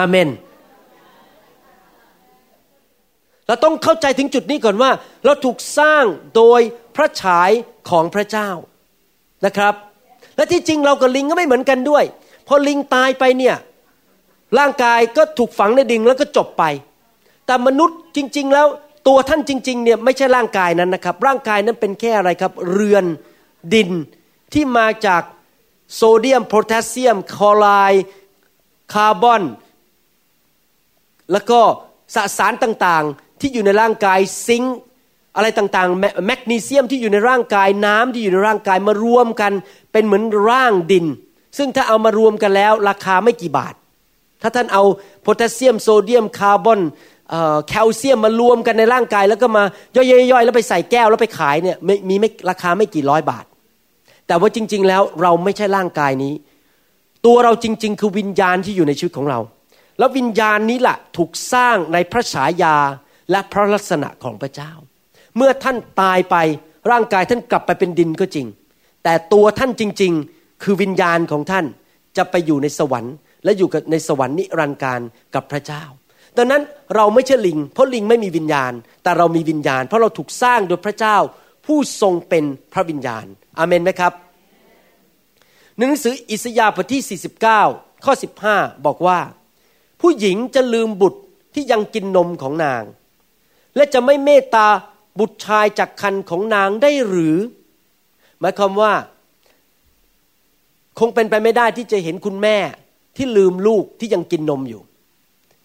[0.02, 0.30] Amen
[3.46, 4.90] เราต้องเข้าใจถึงจุดนี้ก่อนว่า
[5.24, 6.04] เราถูกสร้าง
[6.36, 6.60] โดย
[6.96, 7.50] พระฉาย
[7.90, 8.50] ของพระเจ้า
[9.46, 9.74] นะครับ
[10.36, 12.04] และที่จริงเรากับลิงก็ไม่เหมือนกันด้วย
[12.48, 13.56] พอลิงตายไปเนี่ย
[14.58, 16.64] ร่างกายก็ถูกฝังในดินแล้วก็จบไป
[17.46, 18.66] แต่มนุษย์จริง ๆ แล้ว
[19.08, 23.04] ตัวท่านจริงๆเนี่ยไม่ใช่ร่างกายนั้นนะครับ ร่างกายนั้นเป็นแค่อะไรครับ เรือน
[23.74, 23.90] ดิน
[24.52, 25.22] ที่มาจาก
[25.94, 28.04] โซเดียมโพแทสเซียมคลอไรด์
[28.92, 29.42] คาร์บอน
[31.32, 31.60] แล้วก็
[32.14, 34.76] สสารต่างๆที่อยู่ในร่างกาย zinc
[35.36, 39.52] อะไรต่างๆ แมกนีเซียมที่อยู่ในร่างกายน้ำที่อยู่ในร่างกายมารวมกัน
[39.92, 41.06] เป็นเหมือนร่างดิน
[41.58, 43.74] ซึ่งถ้าเอามารวมกันแล้ว ราคาไม่กี่บาท
[44.42, 44.82] ถ้าท่านเอา
[45.22, 46.80] โพแทสเซียมโซเดียมคาร์บอน
[47.68, 49.62] แคลเซียมมารวมกันในร่างกาย แล้วก็มา
[49.96, 51.76] ย่อยๆแล้วไปใส่แก้วแล้วไปขายเนี่ย
[52.08, 53.44] มีไม่ราคาไม่กี่ร้อยบาท
[54.26, 56.34] แต่ว่าจริง ๆ แล้วเราไม่ใช่ร่างกายนี้
[57.26, 59.40] ตัวเราจริง ๆ คือวิญญาณที่อยู่ในชีวิตของเรา
[59.98, 62.76] แล้ววิญญาณนี้แหละถูกสร้างในพระฉายา
[63.30, 64.72] และพระลักษณะของพระเจ้า
[65.36, 66.36] เมื่อท่านตายไป
[66.90, 68.46] ร่างกายท่านกลับไปเป็นดินก็จริง
[69.04, 71.64] แต่ตัวท่านจริง ๆ คือวิญญาณของท่าน
[72.16, 75.00] จะไปอยู่ในสวรรค์ และอยู่ในสวรรค์นิรันดร์การ
[75.34, 75.82] กับพระเจ้า
[76.36, 76.62] ดังนั้น
[76.94, 78.72] เราไม่ใช่ลิง เพราะลิงไม่มีวิญญาณ
[79.02, 81.16] แต่เรามีวิญญาณ เพราะเราถูกสร้างโดยพระเจ้า
[81.66, 83.26] ผู้ทรงเป็นพระวิญญาณ
[83.58, 84.12] อาเมนไหมครับ
[85.78, 87.20] หนังสืออิสยาห์บทที่
[87.66, 88.12] 49 ข้อ
[88.48, 89.18] 15 บอกว่า
[90.00, 91.20] ผู้หญิงจะลืมบุตร
[91.54, 92.82] ที่ยังกินนมของนาง
[93.76, 94.68] และจะไม่เมตตา
[95.18, 97.36] บุตรชายจากคันของนางได้หรือ
[98.40, 98.92] หมายความว่า
[100.98, 102.56] คงเป็นไปไม่ได้ที่จะเห็นคุณแม่
[103.16, 104.82] ที่ลืมลูกที่ยังกินนมอยู่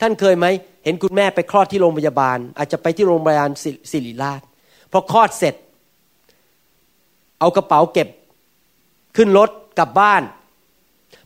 [0.02, 0.46] ท่านเคยไหม
[0.84, 3.50] เห็นคุณแม่ไปคลอดที่โรงพยาบาล อาจจะไปที่โรงพยาบาล
[3.92, 4.42] ศิริราช
[4.92, 5.56] พอคลอดเสร็จ
[7.40, 8.08] เอากระเป๋าเก็บ
[9.16, 10.24] ขึ้นรถกลับบ้าน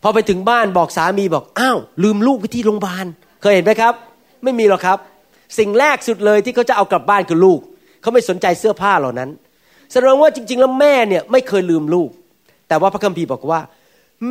[0.04, 3.06] พอไปถึงบ้านบอกสามีบอกอ้าวลืมลูกไปที่โรงพยาบาล
[3.42, 3.94] เคยเห็นไหมครับ
[4.44, 4.98] ไม่มีหรอกครับ
[5.60, 7.60] สิ่งแรกสุดเลยที่เขาจะเอากลับบ้านคือลูก
[8.02, 9.30] เขาไม่สนใจเสื้อผ้าเหล่านั้น
[9.92, 12.10] แสดงว่าจริง ๆ แล้วแม่เนี่ยไม่เคยลืมลูก
[12.68, 13.60] แต่ว่าพระคัมภีร์บอกว่า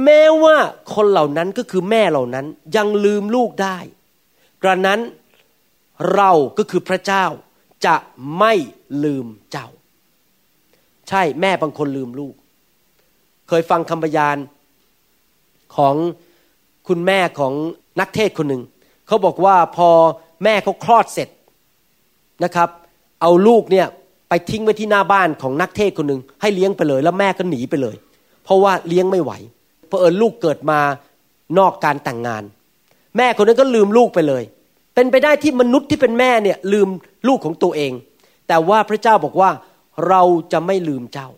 [0.05, 0.57] แม้ว่า
[0.94, 2.46] คนเหล่านั้นก็คือแม่เหล่านั้น
[2.77, 3.79] ยังลืมลูกได้
[4.62, 5.01] กระนั้น
[6.14, 7.24] เราก็คือพระเจ้า
[7.87, 7.96] จะ
[8.38, 8.53] ไม่
[9.05, 9.68] ลืมเจ้า
[11.09, 12.35] ใช่แม่บางคนลืมลูก
[13.48, 14.37] เคยฟังคำพยาน
[15.77, 15.94] ของ
[16.88, 17.53] คุณแม่ของ
[18.01, 18.62] นักเทศคนหนึ่ง
[19.07, 19.88] เขาบอกว่าพอ
[20.44, 21.29] แม่เขาคลอดเสร็จ
[22.44, 22.68] นะครับ
[23.20, 23.87] เอาลูกเนี่ย
[24.29, 27.96] ไปทิ้งไว้ที่หน้าบ้านของนักเทศคนหนึ่งให้เลี้ยงไปเลย แล้วแม่ก็หนีไปเลย
[28.44, 29.33] เพราะว่าเลี้ยงไม่ไหว
[29.88, 30.81] เพราะเออลูกเกิดมา
[31.59, 32.42] นอกการแต่งงาน
[33.16, 34.42] แม่คนนั้นก็ลืมลูกไปเลย
[34.94, 36.88] เป็นไปได้ที่มนุษย์ที่เป็นแม่เนี่ยลืม
[37.29, 37.92] ลูกของตัวเอง
[38.48, 39.51] แต่ว่าพระเจ้าบอกว่า
[40.09, 40.22] เรา
[40.53, 41.29] จะไม่ลืมเจ้า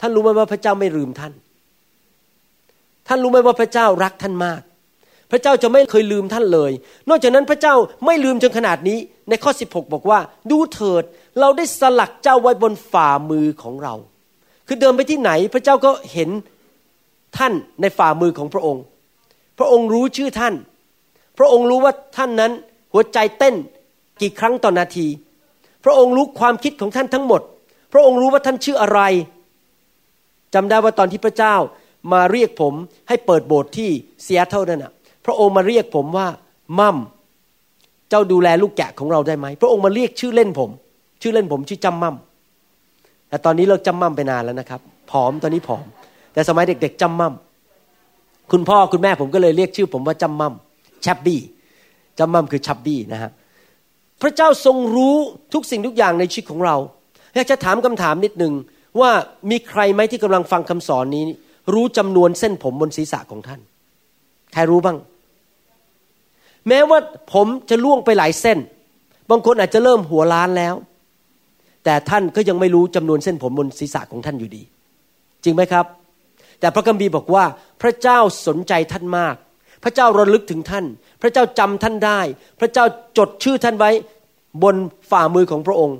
[0.00, 1.32] ท่านรู้ไหมว่าพระเจ้าไม่ลืมท่าน
[3.08, 4.62] ท่านรู้ไหมว่าพระเจ้ารักท่านมาก
[5.30, 6.72] พระเจ้าจะไม่เคยลืมท่านเลย
[7.08, 7.74] นอกจากนั้นพระเจ้า
[8.06, 10.18] ไม่ลืมจนขนาดนี้ ในข้อ 16 บอกว่า
[10.50, 11.04] ดูเถิด
[11.40, 13.94] เราได้สลักเจ้าไว้บนฝ่ามือของเรา
[14.66, 16.30] คือเดินไปที่ไหนพระเจ้าก็เห็น
[17.38, 18.82] ท่านในฝ่ามือของพระองค์
[19.58, 20.54] พระองค์รู้ชื่อท่าน
[21.38, 22.52] พระองค์รู้ว่าท่านนั้น
[22.92, 23.54] หัวใจเต้น
[24.20, 25.06] กี่ครั้งต่อนาที
[25.84, 27.42] พระองค์รู้ความคิดของท่านทั้งหมด
[27.92, 29.00] พระองค์รู้ว่าท่านชื่ออะไร
[30.54, 31.54] จำได้ว่าตอนที่พระเจ้า
[32.12, 32.74] มาเรียกผม
[33.08, 33.90] ให้เปิดโบสถ์ที่
[34.22, 34.92] เซียเท่านั้นนะ
[35.26, 36.26] พระองค์มาเรียกผมว่า
[36.78, 36.96] มั่ม
[38.10, 40.70] เจ้าดูแลลูกแกะของเราได้ไหม พระองค์มาเรียกชื่อเล่นผม
[41.22, 42.16] ชื่อเล่นผมชื่อจำมั่ม
[43.28, 45.84] แต่ตอนนี้เลิกจำมั่มไปนานแล้วนะครับ ผอมตอนนี้ผอม
[46.34, 47.34] แต่สมัยเด็ก ๆจำมั่ม
[48.52, 50.54] คุณพ่อคุณแม่ผมก็เลยเรียกชื่อ ผมว่าจำมั่ม
[51.04, 51.40] ชับบี้
[52.18, 53.30] จำมั่มคือชับบี้นะฮะ
[54.22, 55.16] พระเจ้าทรงรู้
[55.52, 56.76] ทุกสิ่งทุกอย่างในชีวิตของเรา
[57.34, 58.52] อยากจะถามคำถามนิดหนึ่ง
[59.00, 59.10] ว่า
[59.50, 61.24] มีใครไหมที่กำลังฟังคำสอนนี้
[61.74, 63.60] รู้จำนวนเส้นผมบนศีรษะของท่าน
[64.52, 64.98] ใครรู้บ้าง
[66.68, 66.98] แม้ว่า
[67.32, 68.58] ผมจะล่วงไปหลายเส้น
[69.30, 70.74] บางคนอาจจะเริ่มหัวล้านแล้ว
[71.84, 74.62] แต่ท่านก็ยังไม่รู้จำนวนเส้นผมบนศีรษะของท่านอยู่ดี
[75.44, 75.86] จริงไหมครับ
[76.60, 77.44] แต่พระคัมภีร์บอกว่า
[77.82, 79.36] พระเจ้าสนใจท่านมาก
[79.82, 80.84] พระเจ้าระลึกถึงท่าน
[81.22, 82.20] พระเจ้าจำท่านได้
[82.60, 82.84] พระเจ้า
[83.18, 83.90] จดชื่อท่านไว้
[84.62, 84.76] บน
[85.10, 85.98] ฝ่ามือของพระองค์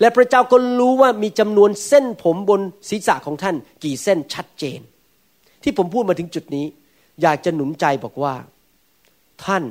[0.00, 4.80] และพระเจ้าก็รู้ว่ามีจำนวนเส้นผมบนศีรษะของท่าน กี่เส้นชัดเจน
[5.62, 6.66] ที่ผมพูดมาถึงจุดนี้
[7.22, 8.34] อยากจะหนุนใจบอกว่า
[9.44, 9.64] ท่าน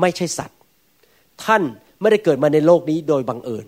[0.00, 0.58] ไม่ใช่สัตว์
[1.44, 1.62] ท่าน
[2.00, 3.66] ไม่ได้เกิดมาในโลกนี้โดยบังเอิญ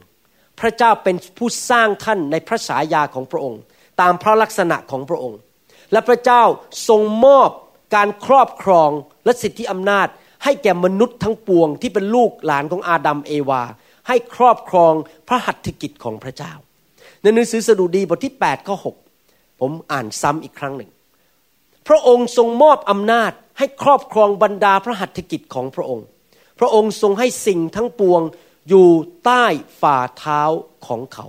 [0.60, 3.60] พระเจ้าเป็นผู้สร้างท่านในพระฉายาของพระองค์
[4.00, 5.38] ตามพระลักษณะของพระองค์
[5.92, 6.42] และพระเจ้า
[6.88, 7.50] ทรงมอบ
[7.94, 8.90] การครอบครอง
[9.24, 10.08] และสิทธิอำนาจ
[10.44, 13.62] ให้แก่มนุษย์ทั้งปวงที่เป็นลูกหลานของอาดัมเอวา
[14.08, 14.94] ให้ครอบครอง
[15.28, 16.52] พระหัตถกิจของพระเจ้า
[17.22, 18.76] ในหนังสือสดุดีบทที่8ข้อ
[19.16, 20.90] 6ผมอ่านซ้ำอีกครั้งหนึ่ง
[21.88, 26.06] พระองค์ทรงมอบอำนาจให้ครอบครองบรรดาพระหัตถกิจของพระองค์
[26.60, 28.22] พระองค์ทรงให้สิ่งทั้งปวง
[28.68, 28.88] อยู่
[29.24, 29.44] ใต้
[29.80, 30.42] ฝ่าเท้า
[30.86, 31.26] ของเขา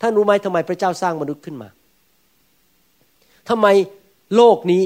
[0.00, 1.68] ท่านรู้ไหมทำไมพระเจ้าสร้างมนุษย์ขึ้นมา
[3.50, 3.66] ทำไม
[4.36, 4.84] โลกนี้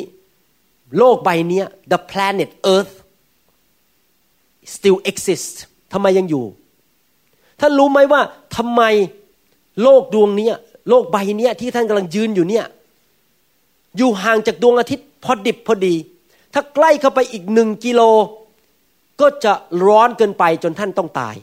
[0.99, 2.95] โลกใบนี้ the planet Earth
[4.75, 5.55] still exists
[5.93, 6.45] ทำไมยังอยู่
[7.61, 8.21] ท่านรู้ไหมว่า
[8.57, 8.83] ทำไม
[9.83, 10.49] โลกดวงนี้
[10.89, 12.67] โลกใบนี้ที่ท่านกำลังยืนอยู่เนี่ย
[13.97, 15.95] อยู่ห่างจากดวงอาทิตย์พอดิบพอดี
[16.55, 18.01] ถ้าใกล้เข้าไปอีกหนึ่งกิโล
[19.21, 19.53] ก็จะ
[19.87, 21.37] ร้อนเกินไปจนท่านต้องตาย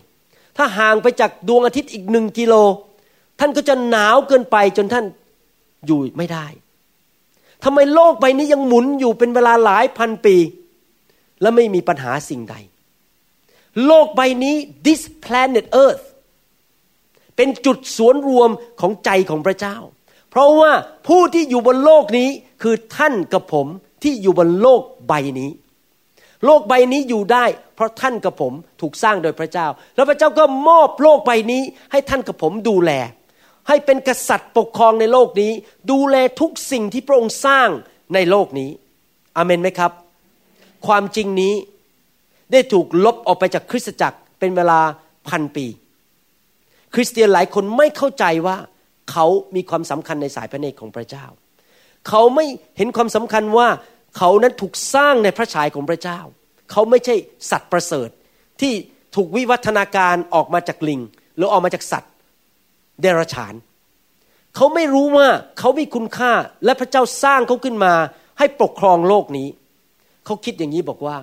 [0.57, 2.53] ถ้าห่างไปจากดวงอาทิตย์อีกหนึ่งกิโล
[3.39, 5.05] ท่านก็จะหนาวเกินไปจนท่าน
[5.85, 6.45] อยู่ไม่ได้
[7.63, 10.35] ทำไมโลกใบนี้ยังหมุนอยู่เป็นเวลาหลายพันปี
[11.41, 12.55] และไม่มีปัญหาสิ่งใด
[13.85, 16.03] โลกใบนี้ this planet Earth
[17.35, 18.49] เป็นจุดสวนรวม
[18.81, 19.77] ของใจของพระเจ้า
[20.29, 20.71] เพราะว่า
[21.07, 22.29] ผู้ที่อยู่บนโลกนี้
[22.61, 23.67] คือท่านกับผม
[24.03, 25.51] ที่อยู่บนโลกใบนี้
[26.45, 27.45] โลกใบนี้อยู่ได้
[27.75, 32.91] เพราะท่านกับผมถูกสร้างโดยพระเจ้า แล้วพระเจ้าก็มอบโลกใบนี้ให้ท่านกับผมดูแล
[33.67, 35.51] ให้เป็นกษัตริย์ปกครองในโลกนี้
[35.91, 37.69] ดูแลทุกสิ่งที่พระองค์สร้าง
[38.13, 38.69] ในโลกนี้
[39.37, 39.91] อเมนไหมครับ
[40.87, 41.53] ความจริงนี้
[42.51, 44.79] ได้ถูกลบออกไปจากคริสตจักรเป็นเวลา
[45.29, 45.65] พันปี
[46.93, 48.57] คริสเตียนหลายคนไม่เข้าใจว่า
[49.11, 51.25] เขามีความสำคัญในสายพระเนตรของพระเจ้า
[52.07, 52.45] เขาไม่
[52.77, 53.67] เห็นความสำคัญว่า
[54.17, 56.19] เขานั้นถูกสร้างในพระฉายของพระเจ้า
[56.71, 57.15] เขาไม่ใช่
[57.51, 58.09] สัตว์ประเสริฐ
[58.61, 58.73] ที่
[59.15, 61.01] ถูกวิวัฒนาการออกมาจากลิง
[61.35, 62.10] หรือออกมาจากสัตว์
[63.01, 63.53] เดรัจฉาน
[64.55, 65.27] เขาไม่รู้ว่า
[65.59, 66.31] เขามีคุณค่า
[66.65, 67.93] และพระเจ้าสร้างเขาขึ้นมา
[68.39, 69.47] ให้ปกครองโลกนี้
[70.25, 71.17] เขาคิดอย่างนี้บอกว่า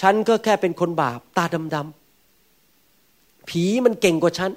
[0.00, 4.50] ฉันก็แค่เป็นคนบาปตาดำๆผีมันเก่งกว่าฉัน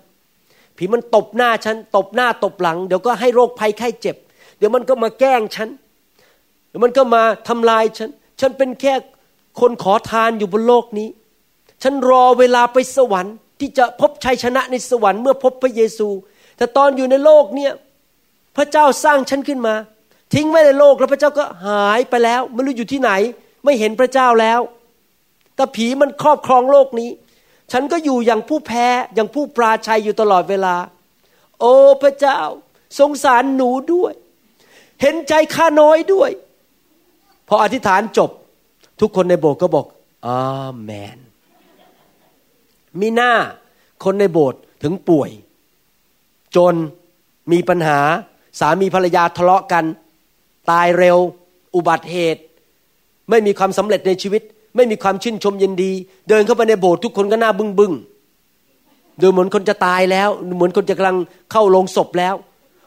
[0.78, 4.16] ผีมันตบหน้าฉัน ตบหน้าตบหลัง เดี๋ยวก็ให้โรคภัยไข้เจ็บ
[4.58, 5.70] เดี๋ยวมันก็มาแกล้งฉัน
[6.68, 8.94] เดี๋ยวมันก็มาทำลายฉัน ฉันเป็นแค่
[9.60, 11.10] คนขอทานอยู่บนโลกนี้
[11.84, 16.08] ฉันรอเวลาไปสวรรค์ ที่จะพบชัยชนะในสวรรค์เมื่อพบพระเยซู
[16.62, 17.74] แต่ตอนอยู่ในโลกเนี่ย
[18.58, 19.76] พระเจ้าสร้างฉันขึ้นมา
[20.34, 23.12] ทิ้งไว้ในโลกแล้วพระเจ้าก็หายไปแล้วไม่รู้อยู่ที่ไหน
[23.64, 24.60] ไม่เห็นพระเจ้าแล้ว
[25.56, 27.10] แต่ผีมันครอบครองโลกนี้
[27.72, 30.76] ฉันก็อยู่อย่างผู้แพ้อย่างผู้ปราชัยอยู่ตลอดเวลา
[31.60, 32.40] โอ้พระเจ้า
[33.00, 34.14] สงสารหนูด้วย
[35.02, 36.30] เห็นใจข้าน้อยด้วย
[37.48, 38.30] พออธิษฐานจบ
[39.00, 39.86] ทุกคนในโบสถ์ก็บอก
[40.28, 41.18] อาเมน
[43.00, 43.34] มีหน้า
[44.04, 45.32] คนในโบสถ์ถึงป่วย
[46.56, 46.76] จน
[47.52, 48.00] มีปัญหา
[48.60, 49.86] สามีภรรยาทะเลาะกัน
[50.72, 51.18] ตายเร็ว
[51.76, 52.42] อุบัติเหตุ
[53.30, 54.42] ไม่มีความสำเร็จในชีวิต
[54.76, 55.92] ไม่มีความชื่นชมยินดี
[56.30, 57.94] เดินเข้าไปในโบสถ์ทุกคนก็หน้าบึ้งบึ้ง
[59.22, 61.18] ดูเหมือนคนจะตายแล้ว เหมือนคนจะกำลัง
[61.52, 62.36] เข้าลงศพแล้ว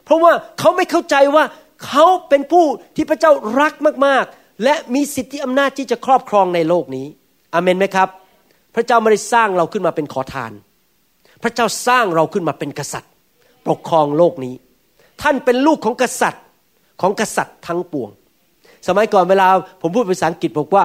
[0.05, 1.43] เพราะว่าเขาไม่เข้าใจว่า
[1.85, 3.73] เขาเป็นผู้ที่พระเจ้ารัก
[4.05, 7.05] มากๆ และมีสิทธิอำนาจที่จะครอบครองในโลกนี้
[7.53, 8.09] อเมนไหมครับ
[8.75, 10.51] พระเจ้าไม่ได้สร้างเราขึ้นมาเป็นขอทาน
[11.43, 13.11] พระเจ้าสร้างเราขึ้นมาเป็นกษัตริย์
[13.67, 14.55] ปกครองโลกนี้
[15.21, 16.43] ท่านเป็นลูกของกษัตริย์
[17.01, 18.09] ของกษัตริย์ทั้งปวง
[18.87, 19.47] สมัยก่อนเวลา
[19.81, 20.83] ผมพูดภาษาอังกฤษบอกว่า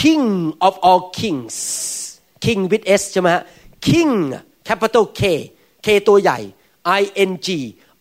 [0.00, 0.26] king
[0.66, 1.56] of all kings
[2.44, 3.42] king with s ใช่ไหมฮะ
[3.88, 4.12] king
[4.68, 5.22] capital K
[5.86, 6.38] K ตัวใหญ่
[7.00, 7.48] I N G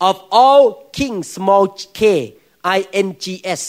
[0.09, 0.63] of all
[0.97, 1.63] kings small
[1.99, 2.01] k
[2.77, 3.25] I N G
[3.59, 3.61] S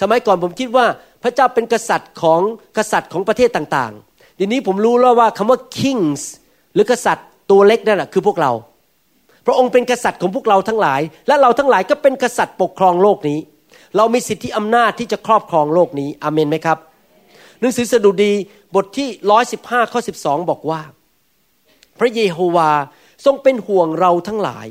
[0.00, 0.86] สมัยก่อนผมคิดว่า
[1.22, 2.40] พระเจ้าเป็นกษัตริย์ของ
[2.76, 6.22] กษัตริย์ของประเทศต่างๆทีนี้ผมรู้แล้วว่าคำว่า kings
[6.74, 8.52] หรือกษัตริย์ตัวเล็กนั่นแหะคือพวกเรา
[9.46, 13.38] พระองค์เป็นกษัตริย์ของพวกเราทั้งหลาย และเราทั้งหลายก็เป็นกษัตริย์ปกครองโลกนี้
[13.96, 16.78] เรามีสิทธิอำนาจที่จะครอบครองโลกนี้อเมนไหมครับ
[17.60, 18.32] หนังสือสดุดี
[18.74, 19.08] บทที่
[19.50, 20.80] 115ข้อ12บสองบอกว่า
[21.98, 22.70] พระเยโฮวา
[23.24, 24.66] ทรงเป็นห่วงเราทั้งหลาย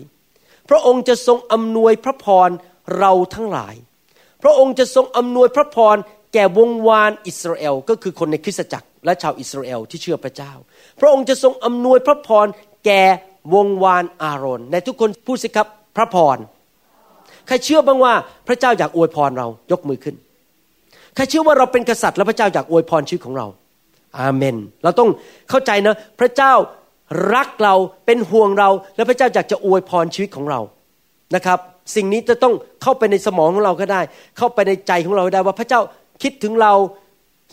[0.69, 2.49] พระองค์จะทรงอำนวยพระพร
[2.99, 3.75] เราทั้งหลาย
[4.43, 5.97] พระองค์จะทรงอำนวยพระพร
[6.33, 10.53] แก่วงวานอิสราเอลก็คือคนในคริสตจักรและชาวอิสราเอลที่เชื่อพระเจ้า
[10.99, 12.47] พระองค์จะทรงอำนวยพระพร
[12.85, 13.03] แก่
[13.53, 16.37] วงวานอารอนในทุกคนพูดสิครับพระพร
[17.47, 18.13] ใครเชื่อบ้างว่า
[18.47, 20.15] พระเจ้าอยากอวยพรเรายกมือขึ้น
[21.15, 23.47] ใครเชื่อว่าเราเป็นกษัตริย์และพระเจ้าอยากอวยพรชีวิตของเรา
[24.19, 25.09] อาเมน เราต้อง
[25.49, 26.53] เข้าใจนะ พระเจ้า
[27.35, 30.59] รักเราเป็นห่วงเรา และพระเจ้าอยากจะอวยพรชีวิตของเรา
[31.35, 31.59] นะครับ
[31.95, 34.01] สิ่งนี้จะต้องเข้าไปในสมองของเราก็ได้
[34.37, 35.81] เข้าไปในใจของเราได้ว่าพระเจ้า
[36.23, 36.73] คิดถึงเรา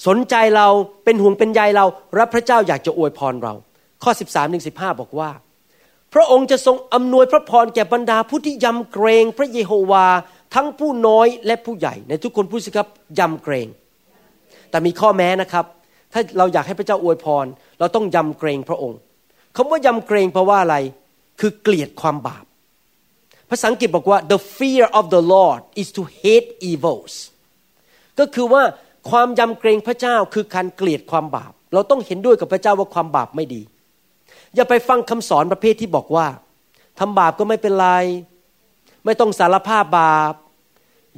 [0.07, 0.68] สนใจเรา
[1.04, 3.54] เป็นห่วงเป็นใยเราและพระเจ้าอยากจะอวยพรเรา
[4.02, 5.30] ข้อ 13ถึงสิบอกว่า
[6.14, 10.07] พระองค์จะทรงอำนวยพระพรแก่บรรดาผู้ที่ยำเกรงพระเยโฮวา
[10.55, 13.68] ทั้งผู้น้อยและผู้ใหญ่ ในทุกคนพูดสิครับยำเกรง
[14.70, 15.64] แต่มีข้อแม้นะครับ
[16.12, 17.46] ถ้าเราอยากให้พระเจ้าอวยพร
[17.79, 18.98] เราต้องยำเกรงพระองค์
[19.57, 20.77] คำว่ายำเกรงเพราะว่าอะไร
[21.40, 22.44] คือเกลียดความบาป
[23.50, 27.14] ภาษาอังกฤษบอกว่า the fear of the Lord is to hate evils
[28.18, 28.62] ก็คือว่า
[29.11, 33.62] ความยำเกรงพระเจ้าคือการเกลียดความบาป เราต้องเห็นด้วยกับพระเจ้าว่าความบาปไม่ดี
[34.55, 36.27] อย่าไปฟังคำสอนประเภทที่บอกว่า
[36.99, 37.88] ทำบาปก็ไม่เป็นไร
[39.05, 40.35] ไม่ต้องสารภาพบาป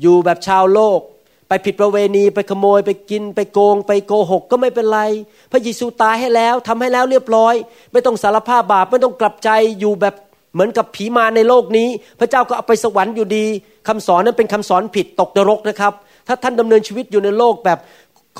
[0.01, 1.01] อยู่แบบชาวโลก
[1.49, 5.01] ไปผิดประเวณีไปขโมยไปกินไปโกง ไปโกหกก็ไม่เป็นไร
[5.53, 7.55] พระเยซูตายให้แล้วทำให้แล้วเรียบร้อย
[7.93, 10.15] ไม่ต้องสารภาพบาปไม่ต้องกลับใจอยู่แบบ
[10.53, 11.89] เหมือนกับผีมาในโลกนี้
[12.21, 13.47] พระเจ้าก็เอาไปสวรรค์อยู่ดี
[13.89, 15.93] คำสอนนั้นเป็นคำสอนผิดตกนรกนะครับ
[16.27, 17.79] ถ้าท่านดำเนินชีวิตอยู่ในโลกแบบ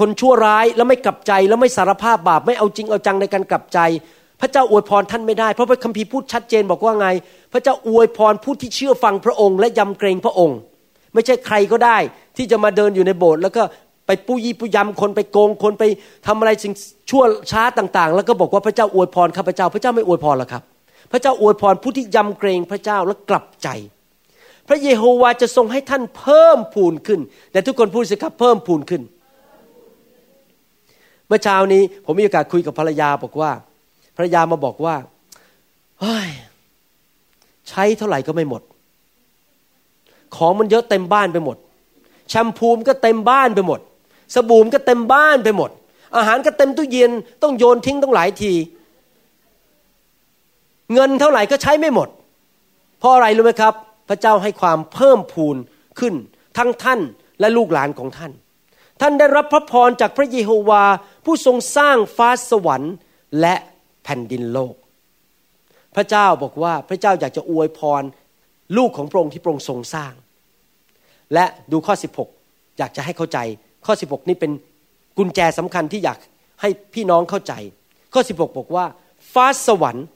[0.01, 3.79] คนชั่วร้ายแล้วไม่กลับใจแล้วไม่สารภาพบาปไม่เอาจริงเอาจังในการกลับใจ
[4.41, 7.09] พระเจ้าอวยพรท่านไม่ได้ เพราะพระคัมภีร์พูดชัดเจนบอกว่าไง
[7.53, 10.59] พระเจ้าอวยพรผู้ที่เชื่อฟังพระองค์และยำเกรงพระองค์
[11.15, 11.99] ไม่ใช่ใครก็ได้
[12.37, 13.63] ที่จะมาเดินอยู่ในโบสถ์แล้วก็
[14.07, 15.85] ไปปู้ยี่ปู้ยำคนไปโกงคนไป
[16.27, 16.73] ทำอะไรสิ่ง
[17.11, 20.63] ชั่วช้าต่าง ๆ แล้วก็บอกว่าพระเจ้าอวยพรข้าพเจ้า พระเจ้าไม่อวยพรหรอกครับ
[21.13, 23.69] พระเจ้าอวยพรผู้ที่ยำเกรงพระเจ้าและกลับใจ
[24.69, 27.21] พระเยโฮวาจะทรงให้ท่านเพิ่มพูนขึ้น
[27.53, 29.03] แต่ทุกคนพูดสิครับเพิ่มพูนขึ้น
[31.29, 33.51] เมื่อเช้านี้ผมมีโอกาสคุยกับภรรยาบอกว่า
[34.17, 34.97] ภรรยามาบอกว่า
[37.69, 38.63] ใช้เท่าไหร่ก็ไม่หมด
[40.37, 41.57] ของมันเยอะเต็มบ้านไปหมด
[42.29, 43.81] แชมพูมก็เต็มบ้านไปหมด
[44.35, 45.71] สบู่มก็เต็มบ้านไปหมด
[46.17, 48.53] อาหารก็เต็มตู้เย็นต้องโยนทิ้งต้องหลายที
[50.95, 52.09] เงินเท่าไหร่ก็ใช้ไม่หมด
[52.99, 53.75] เพราะอะไรรู้ไหมครับ
[54.09, 55.57] พระเจ้าให้ความเพิ่มพูน
[55.99, 56.15] ขึ้น
[56.59, 57.01] ทั้งท่าน
[57.41, 58.33] และลูกหลานของท่าน
[59.01, 60.85] ท่านได้รับพระพรจากพระเยโฮวา
[61.25, 62.95] ผู้ทรงสร้างฟ้าสวรรค์
[63.41, 63.55] และ
[64.07, 64.75] แผ่นดินโลก
[65.97, 68.03] พระเจ้าบอกว่าพระเจ้าอยากจะอวยพร
[68.77, 70.13] ลูกของพระองค์ที่พระองค์ทรงสร้าง
[71.35, 71.95] และดูข้อ
[72.37, 73.39] 16 อยากจะให้เข้าใจ
[73.87, 74.51] ข้อ 16 นี่เป็น
[75.19, 76.19] กุญแจสำคัญที่อยาก
[76.61, 77.53] ให้พี่น้องเข้าใจ
[78.15, 78.85] ข้อ 16 บอกว่า
[79.33, 80.07] ฟ้าสวรรค์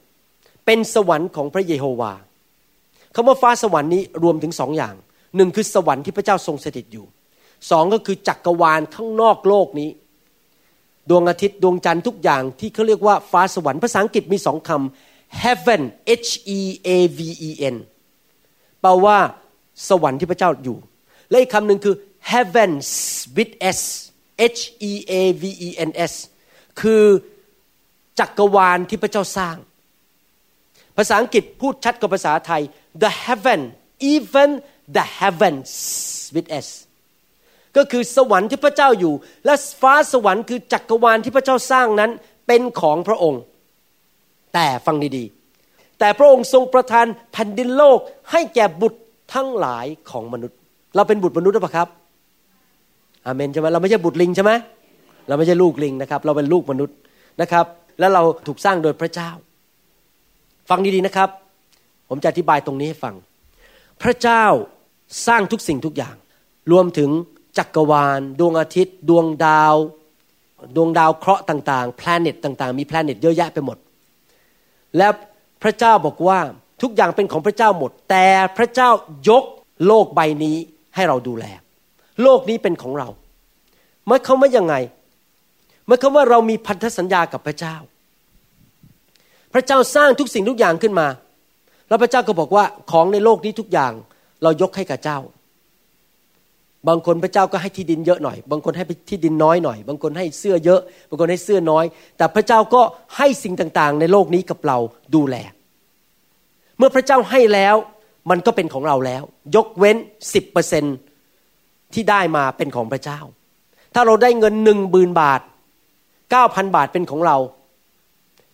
[0.67, 2.13] เป็นสวรรค์ของพระเยโฮวา
[3.15, 4.95] คำว่าฟ้าสวรรค์นี้รวมถึงสองอย่าง
[5.37, 7.07] หนึ่งคือสวรรค์ที่พระเจ้าทรงสถิตอยู่
[7.71, 9.89] สองก็คือจักรวาลข้างนอกโลกนี้
[11.11, 15.83] ดวงอาทิตย์ดวงจันทร์ทุกอย่างที่เขาเรียกว่าฟ้าสวรรค์ภาษาอังกฤษมีสองคำ heaven
[16.27, 17.77] h e a v e n
[18.81, 19.19] แปลว่า
[19.89, 20.79] สวรรค์ที่พระเจ้าอยู่
[21.29, 21.95] และอีกคำหนึ่งคือ
[22.31, 22.89] heavens
[23.37, 23.81] with s
[24.57, 26.13] h e a v e n s
[26.81, 27.05] คือ
[28.19, 29.57] จักรวาลที่พระเจ้าสร้าง
[30.97, 32.63] ภาษาอังกฤษพูดชัดกว่าภาษาไทย
[33.03, 33.61] the heaven
[34.15, 34.51] even
[34.97, 35.71] the heavens
[36.35, 36.69] with s
[37.77, 42.11] ก็คือสวรรค์ที่พระเจ้าอยู่ และฟ้าสวรรค์คือจักรวาลที่พระเจ้าสร้างนั้น
[42.47, 43.41] เป็นของพระองค์
[44.55, 47.99] แต่ฟังดีๆ แต่พระองค์ทรงประทานแผ่นดินโลก
[48.31, 49.01] ให้แก่บุตร
[49.35, 50.59] ทั้งหลายของมนุษย์
[50.97, 51.89] เราเป็นบุตรมนุษย์หรือเปล่าครับ
[53.27, 54.53] อาเมนใช่ไหมเราไม่ใช่บุตรลิงใช่ไหม
[55.29, 56.97] เราไม่ใช่ลูกลิงนะครับ เราเป็นลูกมนุษย์
[57.41, 57.67] นะครับ
[57.99, 59.31] และเราถูกสร้างโดยพระเจ้า
[60.71, 61.29] ฟังดีๆนะครับ
[62.09, 63.15] ผมจะอธิบายตรงนี้ให้ฟัง
[64.03, 64.45] พระเจ้า
[65.27, 66.17] สร้างทุกสิ่งทุกอย่าง
[66.73, 67.11] รวมถึง
[67.59, 69.75] จักรวาล ดวงอาทิตย์ ดวงดาว
[70.77, 73.79] ดวงดาวเคราะห์ต่างๆ planet ต่างๆ มี planet เยอะแยะไปหมด
[74.97, 75.09] และ
[75.63, 76.39] พระเจ้าบอกว่า
[76.83, 78.89] ทุกอย่างเป็นของพระเจ้าหมด แต่พระเจ้า
[79.29, 79.45] ยก
[79.87, 80.57] โลกใบนี้
[80.95, 81.45] ให้เราดูแล
[82.23, 83.09] โลกนี้เป็นของเรา
[84.07, 84.75] เมื่อเขาว่ายังไง
[85.87, 87.77] เมื่อเขาว่าเรามีพันธสัญญากับพระเจ้า
[89.53, 91.07] พระเจ้าสร้างทุกสิ่งทุกอย่างขึ้นมา
[91.89, 93.93] แล้วพระเจ้าก็บอกว่าของในโลกนี้ทุกอย่าง
[94.43, 95.19] เรายกให้กับเจ้า
[96.89, 101.85] บางคนพระเจ้าก็ให้ที่ดินเยอะหน่อย บางคนให้ที่ดินน้อยหน่อย บางคนให้เสื้อเยอะ บางคนให้เสื้อน้อย
[102.17, 102.83] แต่พระเจ้าก็
[103.17, 104.79] ให้สิ่งต่างๆ ในโลกนี้กับเรา
[105.15, 105.37] ดูแล
[106.79, 107.77] เมื่อพระเจ้าให้แล้ว
[108.31, 109.23] มันก็เป็นของเราแล้ว
[109.57, 109.97] ยกเว้น
[110.35, 110.85] สิบเปอร์เซน
[111.95, 113.21] ที่ได้มาเป็นของพระเจ้า
[113.95, 115.41] ถ้าเราได้เงินหนึ่งบืนบาท
[116.31, 117.37] เก้าพันบาทเป็นของเรา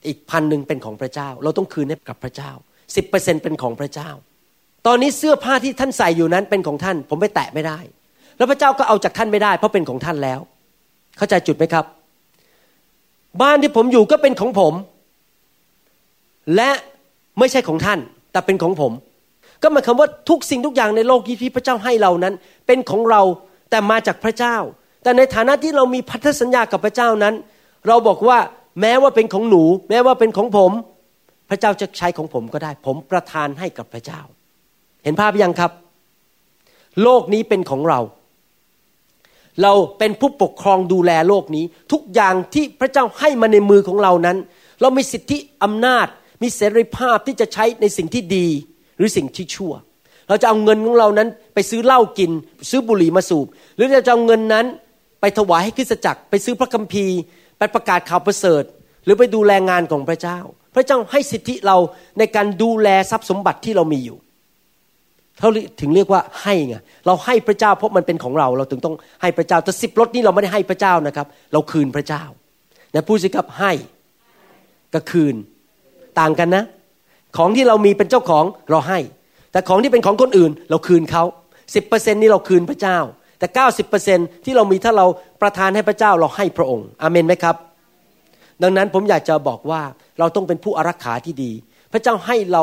[0.07, 2.51] อีกพันหนึ่งเป็นของพระเจ้า เราต้องคืนให้กับพระเจ้า
[2.97, 4.11] สิบเปอร์เซ็นเป็นของพระเจ้า
[4.87, 7.79] ตอนนี้เสื้อผ้าที่ท่านใส่อยู่นั้นเป็นของท่าน ผมไปแตะไม่ได้
[8.37, 10.40] แล้วพระเจ้าก็เอาจากท่านไม่ได้ เพราะเป็นของท่านแล้ว
[11.16, 11.85] เข้าใจจุดไหมครับ
[13.42, 14.75] บ้านที่ผมอยู่ก็เป็นของผม
[16.57, 16.70] และ
[17.38, 17.99] ไม่ใช่ของท่าน
[18.33, 18.92] แต่เป็นของผม
[19.62, 22.35] ก็หมายความว่าทุกสิ่งทุกอย่างในโลกที่พระเจ้าให้เรานั้น
[22.66, 23.22] เป็นของเรา
[23.70, 24.57] แต่มาจากพระเจ้า
[25.03, 27.35] แต่ในฐานะที่เรามีพันธสัญญากับพระเจ้านั้น
[27.87, 28.38] เราบอกว่า
[28.81, 30.72] แม้ว่าเป็นของหนู แม้ว่าเป็นของผม
[31.49, 34.20] พระเจ้าจะใช้ของผมก็ได้ ผมประทานให้กับพระเจ้า
[35.05, 35.72] เห็นภาพยังครับ
[37.03, 38.01] โลกนี้เป็นของเรา
[39.62, 44.37] เราเป็นผู้ปกครองดูแลโลกนี้ ทุกอย่างที่พระเจ้าให้มาในมือของเรานั้น
[44.81, 46.07] เรามีสิทธิอำนาจ
[46.42, 48.49] มีเสรีภาพที่จะใช้ในสิ่งที่ดี
[48.97, 49.73] หรือสิ่งที่ชั่ว
[50.29, 52.31] เราจะเอาเงินของเรานั้นไปซื้อเหล้ากิน
[52.71, 54.66] ซื้อบุหรี่มาสูบ หรือเราจะเอาเงินนั้น
[55.21, 57.16] ไปถวายให้คริสตจักร ไปซื้อพระคัมภีร์
[57.59, 58.64] ไปประกาศข่าวประเสริฐ
[59.05, 60.38] หรือไปดูแลงานของพระเจ้า
[60.75, 61.77] พระเจ้าให้สิทธิเรา
[62.19, 64.19] ในการดูแลทรัพย์สมบัติที่เรามีอยู่
[65.38, 65.49] เขา
[65.81, 72.22] ถึงเรียกว่าให้ไงเราให้พระเจ้าเพราะมันเป็นของเรา เราถึงต้องให้พระเจ้าแต่สิบรถนี้เราไม่ได้ให้พระเจ้านะครับ เราคืนพระเจ้า
[72.92, 73.72] แต่พูดสิครับให้
[74.94, 75.35] กับคืน
[76.20, 76.64] ต่างกันนะ
[77.37, 78.99] ของที่เรามีเป็นเจ้าของเราให้
[79.53, 81.25] แต่ของที่เป็นของคนอื่น เราคืนเขา
[81.75, 82.99] สิบเปอร์เซ็นนี้เราคืนพระเจ้า
[83.38, 85.07] แต่เก้าสิบเปอร์เซ็นที่เรามีถ้าเรา
[85.42, 87.56] ประทานให้พระเจ้าเราให้พระองค์อเมนไหมครับ
[88.63, 89.83] ดังนั้นผมอยากจะบอกว่า
[90.19, 91.52] เราต้องเป็นผู้อารักขาที่ดี
[91.92, 92.63] พระเจ้าให้เรา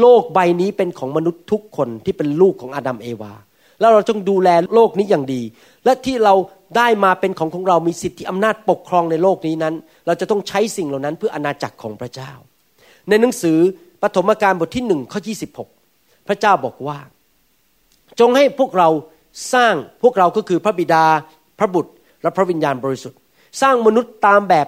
[0.00, 3.32] โลกใบนี้เป็นของมนุษย์ทุกคนที่เป็นลูกของอาดัมเอวา
[3.80, 5.42] แล้วเราต้องดูแลโลกนี้อย่างดี
[5.84, 6.34] และที่เรา
[6.76, 9.74] ได้มาเป็นของของเรามีสิทธิอำนาจปกครองในโลกนี้นั้น
[10.06, 12.32] เราจะต้องใช้สิ่งเหล่านั้นเพื่ออนาจักรของพระเจ้า
[13.08, 13.58] ในหนังสือ
[14.02, 15.34] ปฐมกาลบทที่หนึ่งข้อยี
[16.28, 16.98] พระเจ้าบอกว่า
[18.20, 18.88] จงให้พวกเรา
[19.54, 21.04] สร้างพวกเราก็คือพระบิดา
[21.58, 23.18] พระบุตร และพระวิญญาณบริสุทธิ์
[23.62, 24.66] สร้างมนุษย์ตามแบบ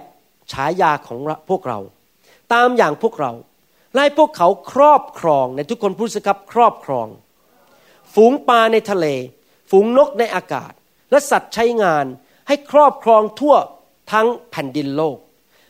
[0.51, 1.19] ฉายาของ
[1.49, 1.79] พวกเรา
[2.53, 3.31] ตามอย่างพวกเรา
[3.95, 7.07] ไล่พวกเขาครอบครองในทุกคนพูดสิครับครอบครอง
[8.13, 9.05] ฝูงปลาในทะเล
[9.69, 10.71] ฝูงนกในอากาศ
[11.11, 12.05] และสัตว์ใช้งาน
[12.47, 13.55] ให้ครอบครองทั่ว
[14.11, 15.17] ทั้งแผ่นดินโลก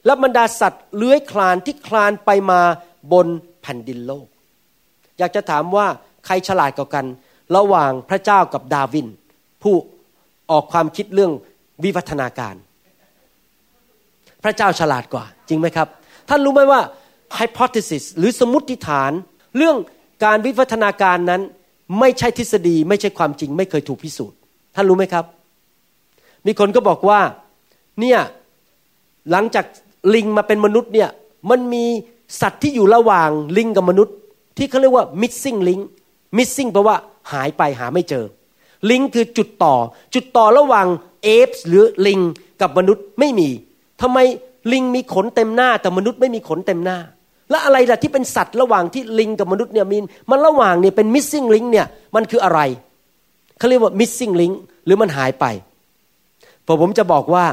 [0.06, 2.62] และบรรดาสัตว์เลื้อยคลานที่คลานไปมา
[3.14, 3.28] บน
[3.62, 4.28] แผ่นดินโลก
[5.18, 5.88] อยากจะถามว่า
[6.26, 7.06] ใครฉลาดกว่ากัน
[7.56, 9.08] ระหว่างพระเจ้ากับดาวิน
[9.64, 9.76] ผู้
[10.52, 11.32] ออกความคิดเรื่อง
[11.84, 12.56] วิวัฒนาการ
[14.44, 15.88] พระเจ้าฉลาดกว่า จริงไหมครับ
[16.30, 16.82] ท่านรู้ไหมว่า
[17.40, 19.12] hypothesis หรือสมมติฐาน
[19.58, 19.78] เรื่อง
[20.26, 21.42] การวิวัฒนาการนั้น
[22.00, 24.38] ไม่ใช่ทฤษฎี ไม่ใช่ความจริง ไม่เคยถูกพิสูจน์
[24.76, 25.26] ท่านรู้ไหมครับ
[26.46, 27.20] มีคนก็บอกว่า
[28.00, 28.20] เนี่ย
[29.32, 29.66] หลังจาก
[30.16, 31.10] ลิงมาเป็นมนุษย์เนี่ย
[31.50, 31.86] มันมี
[32.42, 34.16] สัตว์ที่อยู่ระหว่างลิงกับมนุษย์
[34.58, 35.84] ที่เขาเรียกว่า missing link
[36.38, 36.98] missing แปลว่า
[37.32, 38.26] หายไปหาไม่เจอ
[38.90, 39.76] ลิงคือจุดต่อ
[40.14, 40.88] จุดต่อระหว่าง
[41.24, 42.20] เอฟหรือลิง
[42.62, 43.50] กับมนุษย์ไม่มี
[44.02, 44.18] ทำไม
[44.74, 46.98] ลิงมีขนเต็มหน้าแต่มนุษย์ไม่มีขนเต็มหน้า
[47.50, 49.98] และอะไรล่ะที่เป็นสัตว์ระหว่างที่ลิงกับมนุษย์เนี่ยมี
[50.32, 52.60] มันระหว่างเนี่ยเป็น missing link เนี่ยมันคืออะไร
[53.58, 55.46] เขาเรียกว่า missing link หรือมันหายไป
[56.66, 57.46] พอผมจะบอกว่า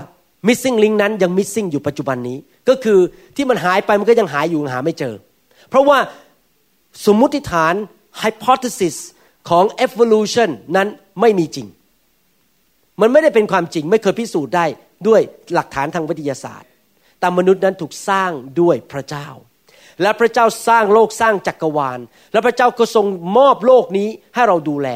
[0.49, 2.39] missing link นั้นยัง missing อยู่ปัจจุบันนี้
[2.69, 2.99] ก็คือ
[3.37, 5.15] ที่มันหายไปมันก็ยังหายอยู่หาไม่เจอ
[5.69, 5.99] เพราะว่า
[7.07, 7.75] สมมุติฐาน
[8.23, 8.97] hypothesis
[9.49, 10.89] ของ evolution นั้น
[11.21, 11.67] ไม่มีจริง
[13.01, 14.67] มันไม่ได้เป็นความจริง ไม่เคยพิสูจน์ได้
[15.09, 15.21] ด้วย
[15.55, 16.69] หลักฐานทางวิทยาศาสตร์
[17.19, 18.31] แต่มนุษย์นั้นถูกสร้าง
[18.61, 19.29] ด้วยพระเจ้า
[20.03, 22.01] และพระเจ้าสร้างโลกสร้างจักรวาล
[22.33, 24.89] และพระเจ้าก็ทรงมอบโลกนี้ให้เราดูแล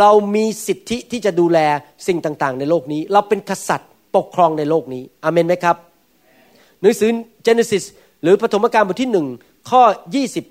[0.00, 1.58] เรามีสิทธิที่จะดูแล
[2.06, 5.76] สิ่งต่างๆ ในโลกนี้ เราเป็นกษัตริย์ปกครองในโลกนี้อเมนไหมครับ
[6.80, 7.10] หนังสือ
[7.46, 7.84] Genesis
[8.22, 9.26] หรือปฐมกาลบทที่หนึ่ง
[9.70, 9.82] ข้อ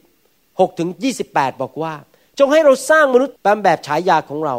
[0.05, 0.89] 26ถึง
[1.25, 1.93] 28 บอกว่า
[2.39, 4.55] จงให้เราสร้างมนุษย์ตามแบบฉายาของเรา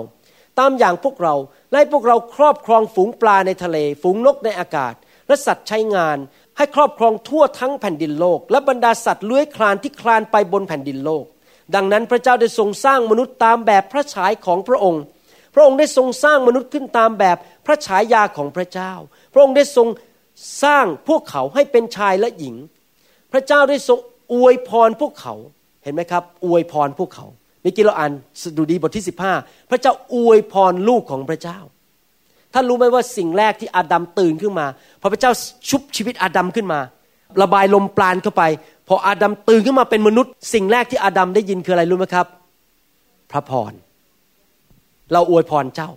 [0.59, 1.35] ตามอย่างพวกเรา
[1.70, 4.95] และให้พวกเราครอบครองฝูงปลาในทะเล ฝูงนกในอากาศ
[5.26, 6.18] และสัตว์ใช้งาน
[6.57, 11.24] ให้ครอบครองทั่วทั้งแผ่นดินโลก และบรรดาสัตว์เลื้อยคลานที่คลานไปบนแผ่นดินโลก
[11.74, 15.03] ดังนั้นพระเจ้าได้ทรงสร้างมนุษย์ตามแบบพระฉายของพระองค์
[15.55, 17.36] พระองค์ได้ทรงสร้างมนุษย์ขึ้นตามแบบ
[17.66, 18.92] พระฉายาของพระเจ้า
[19.32, 19.88] พระองค์ได้ทรง
[20.62, 22.57] สร้างพวกเขาให้เป็นชายและหญิง
[23.32, 23.98] พระเจ้าได้ทรง
[24.32, 25.34] อวยพรพวกเขา
[25.82, 27.26] เห็นไหมครับ อวยพรพวกเขา
[27.62, 29.05] เมื่อกี้เราอ่านสดุดีบทที่
[29.36, 31.59] 15 พระเจ้าอวยพรลูกของพระเจ้า
[32.55, 34.66] ท่านรู้ไหมว่าสิ่งแรกที่อาดัมตื่นขึ้นมา
[35.00, 35.32] พอพระเจ้า
[35.68, 36.80] ชุบชีวิตอาดัมขึ้นมา
[37.42, 38.42] ระบายลมปราณเข้าไป
[38.88, 42.26] พออาดัมตื่นขึ้นมาเป็นมนุษย์ สิ่งแรกที่อาดัมได้ยินคืออะไรรู้ไหมครับ
[43.30, 43.72] พระพร
[45.12, 45.90] เราอวยพรเจ้า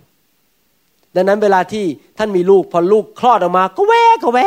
[1.14, 1.84] ดังนั้นเวลาที่
[2.18, 3.92] ท่านมีลูกพอลูกคลอดออกมา ก็แว
[4.22, 4.38] ก็แว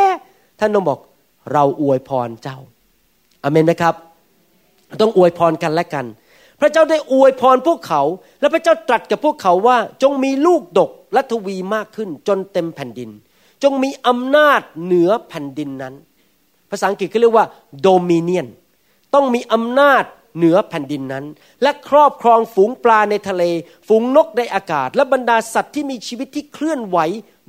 [0.60, 0.98] ท่านต้องบอก
[1.52, 2.58] เราอวยพรเจ้า
[3.42, 3.94] อเมนไหมครับ
[5.00, 6.04] ต้องอวยพรกันและกัน
[6.60, 8.02] พระเจ้าได้อวยพรพวกเขา
[8.40, 13.10] และพระเจ้าตรัสกับพวกเขาว่าจงมีลูกดก และทวีมากขึ้นจนเต็มแผ่นดิน
[13.62, 15.94] จงมีอำนาจเหนือแผ่นดินนั้น
[16.70, 17.46] ภาษาอังกฤษเขาเรียกว่า
[17.86, 18.46] dominion
[19.14, 20.04] ต้องมีอำนาจ
[20.36, 21.24] เหนือแผ่นดินนั้น
[21.62, 23.42] และครอบครองฝูงปลาในทะเล
[23.88, 26.98] ฝูงนกในอากาศ และบรรดาสัตว์ที่มีชีวิตที่เคลื่อนไหว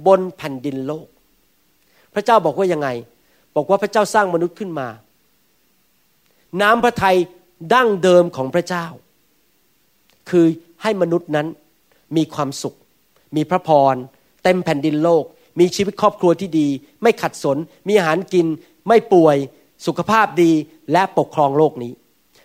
[0.08, 1.08] บนแผ่นดินโลก
[2.14, 2.90] พระเจ้าบอกว่ายังไง
[3.56, 4.88] บอกว่าพระเจ้าสร้างมนุษย์ขึ้นมา
[6.62, 7.18] น้ำพระทัย
[7.74, 8.86] ดั้งเดิมของพระเจ้า
[10.30, 10.46] คือ
[10.82, 11.48] ให้มนุษย์นั้น
[12.16, 12.76] มีความสุข
[13.36, 13.96] มีพระพร
[14.44, 15.24] เต็มแผ่นดินโลก
[15.60, 16.68] มีชีวิตครอบครัวที่ดี
[17.02, 17.58] ไม่ขัดสน
[17.88, 18.48] มีอาหารกิน
[18.88, 19.38] ไม่ป่วย
[19.86, 20.52] สุขภาพดี
[20.92, 21.92] และปกครองโลกนี้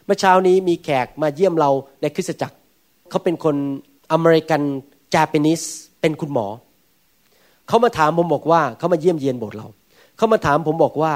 [0.04, 1.70] เมื่อเช้านี้มีแขกมาเยี่ยมเรา
[2.00, 2.56] ในคริสตจักร
[3.10, 3.56] เขาเป็นคน
[4.12, 4.60] อเมริกัน
[5.14, 5.62] จาเปนิส
[6.00, 6.46] เป็นคุณหมอ
[7.68, 9.68] เขามาถามผมบอกว่าเขามาเยี่ยมเยียนโบสถ์เรา
[10.16, 11.12] เขามาถามผมบอกว่า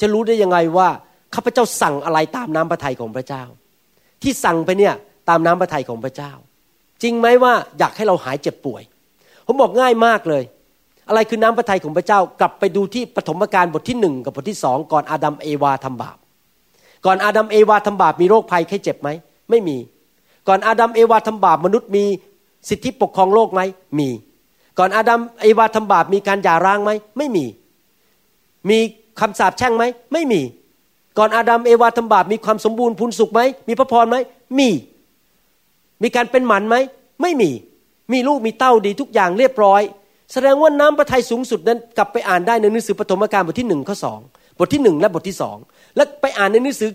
[0.00, 0.88] จะรู้ได้ยังไงว่า
[1.34, 3.42] ข้าพเจ้าสั่งอะไรตามน้ำพระทัยของพระเจ้า
[4.22, 4.94] ที่สั่งไปเนี่ย
[5.28, 6.32] ตามน้ำพระทัยของพระเจ้า
[7.02, 8.82] จริงไหมว่าอยากให้เราหายเจ็บป่วย
[9.46, 10.42] ผมบอกง่ายมากเลย
[11.08, 16.16] อะไรคือน้ำพระทัยของพระเจ้ากลับไปดูที่ปฐมกาลบทที่หนึ่งกับบทที่สองก่อนอาดัมเอวาทำบาป
[17.06, 19.08] ก่อนอาดัมเอวาทำบาปมีโรคภัยแค่เจ็บไหม
[19.50, 19.76] ไม่มี
[20.48, 22.04] ก่อนอาดัมเอวาทำบาปมนุษย์มี
[22.68, 23.60] สิทธิปกครองโลกไหม
[23.98, 24.08] มี
[24.78, 27.44] ก่อนอาดัมเอวาทำบาปมีการหย่าร้างไหมไม่มี
[28.70, 28.78] มี
[29.20, 30.40] คำสาปแช่งไหมไม่มี
[31.18, 34.16] ก่อนอาดัมเอวาทำบาปมีความสมบูรณ์พูนสุขไหมมีพระพรไหม
[34.58, 34.68] มี
[36.02, 36.76] มีการเป็นหมันไหม
[37.22, 37.50] ไม่มี
[38.12, 39.82] มีลูกมีเต้าดีทุกอย่างเรียบร้อย
[40.32, 44.20] แสดงว่าน้ำพระทัยสูงสุดนั้นกลับไปอ่านได้ในหนังสือปฐมกาลบทที่หนึ่งข้อสอง
[44.58, 45.56] บทที่หนึ่งและบทที่สอง
[45.96, 46.90] และไปอ่านในหนังสือ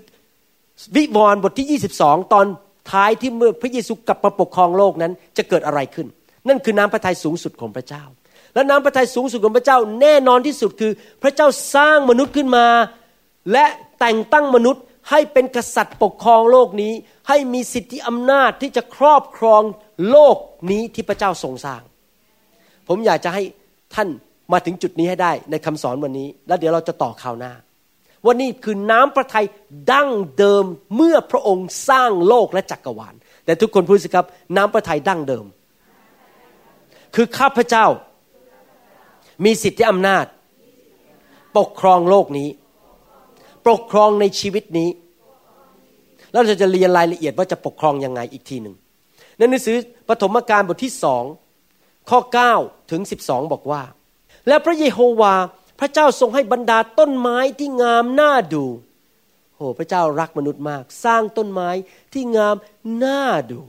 [0.96, 2.46] วิวรณ์บทที่ยี่สิบสองตอน
[2.92, 6.08] ท้ายที่เมื่อพระเยซูกลับมาปกครองโลกนั้นจะเกิดอะไรขึ้น
[6.48, 8.04] นั่นคือน้ำพระทัยสูงสุดของพระเจ้า
[8.54, 10.92] และน้ำพระทัยสูงสุดของพระเจ้าแน่นอนที่สุดคือ
[11.24, 12.68] พระเจ้าสร้างมนุษย์ขึ้นมา
[13.52, 13.66] และ
[14.00, 16.94] แต่งตั้งมนุษย์ให้เป็นกษัตริย์ปกครองโลกนี้
[17.28, 19.62] ให้มีสิทธิอำนาจที่จะครอบครอง
[20.10, 20.38] โลก
[20.72, 21.82] นี้ที่พระเจ้าทรงสร้าง
[22.88, 23.44] ผมอยากจะให้
[23.96, 24.08] ท่าน
[24.54, 27.54] มาถึงจุดนี้ให้ได้ในคำสอนวันนี้ แล้วเดี๋ยวเราจะต่อข่าวหน้า
[28.24, 29.46] ว่านี่คือน้ำพระทัย
[29.92, 34.26] ดั้งเดิมเมื่อพระองค์สร้างโลกและจักรวาล แต่ทุกคนพูดสิครับ
[34.58, 35.46] น้ำพระทัยดั้งเดิม
[37.16, 37.86] คือข้าพเจ้า
[39.46, 40.26] มีสิทธิอำนาจ
[41.58, 42.50] ปกครองโลกนี้
[43.68, 44.90] ปกครองในชีวิตนี้
[46.32, 48.76] แล้วเราจะเรียนรายละเอียดว่าจะปกครองยังไงอีกทีหนึ่ง
[49.38, 49.78] ในหนังสือ
[50.10, 51.24] ปฐมกาลบทที่สอง
[52.10, 52.20] ข้อ
[52.56, 53.84] 9ถึง12 บอกว่า
[54.48, 55.36] และพระเยโฮวา
[55.80, 58.66] พระเจ้าทรงให้บรรดาต้นไม้ที่งามน่าดู
[59.56, 61.70] โอ้พระเจ้ารักมนุษย์มาก สร้างต้นไม้
[62.14, 62.56] ที่งาม
[63.04, 63.62] น่าดู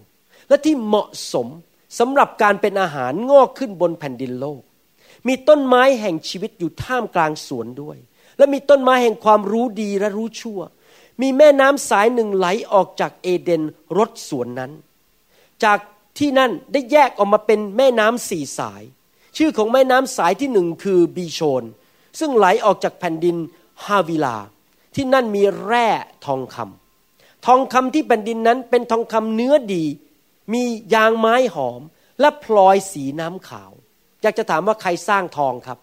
[0.49, 1.47] และที่เหมาะสม
[1.99, 4.63] สำหรับการเป็นอาหารงอกขึ้นบนแผ่นดินโลก
[5.29, 7.99] มีต้นไม้แห่งชีวิตอยู่ท่ามกลางสวนด้วย
[8.39, 10.61] และมีต้นไม้แห่งความรู้ดีและรู้ชั่ว
[11.23, 13.63] มีแม่น้ำสายหนึ่งไหลออกจากเอเดน
[13.99, 14.73] รถสวนนั้น
[15.65, 15.79] จาก
[16.19, 18.83] ที่นั่นได้แยกออกมาเป็นแม่น้ำสี่สาย
[19.37, 21.65] ชื่อของแม่น้ำสายที่หนึ่งคือบีโชน
[22.19, 23.37] ซึ่งไหลออกจากแผ่นดิน
[23.85, 24.37] ฮาวิลา
[24.95, 25.89] ที่นั่นมีแร่
[26.27, 29.85] ทองคำทองคำที่แผ่นดินนั้นเป็นทองคำเนื้อดี
[30.53, 30.63] มี
[30.95, 31.81] ยางไม้หอม
[32.21, 33.73] และพลอยสีน้ำขาว
[34.23, 35.79] อยากจะถามว่าใครสร้างทองครับ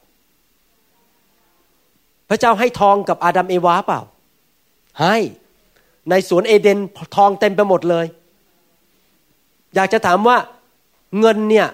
[2.29, 4.01] พระเจ้าให้ทองกับอาดัมเอวาเปล่า
[5.01, 5.17] ให้
[6.09, 6.79] ในสวนเอเดน
[7.17, 8.05] ทองเต็มไปหมดเลย
[9.75, 10.37] อยากจะถามว่า
[11.19, 11.67] เงินเนี่ย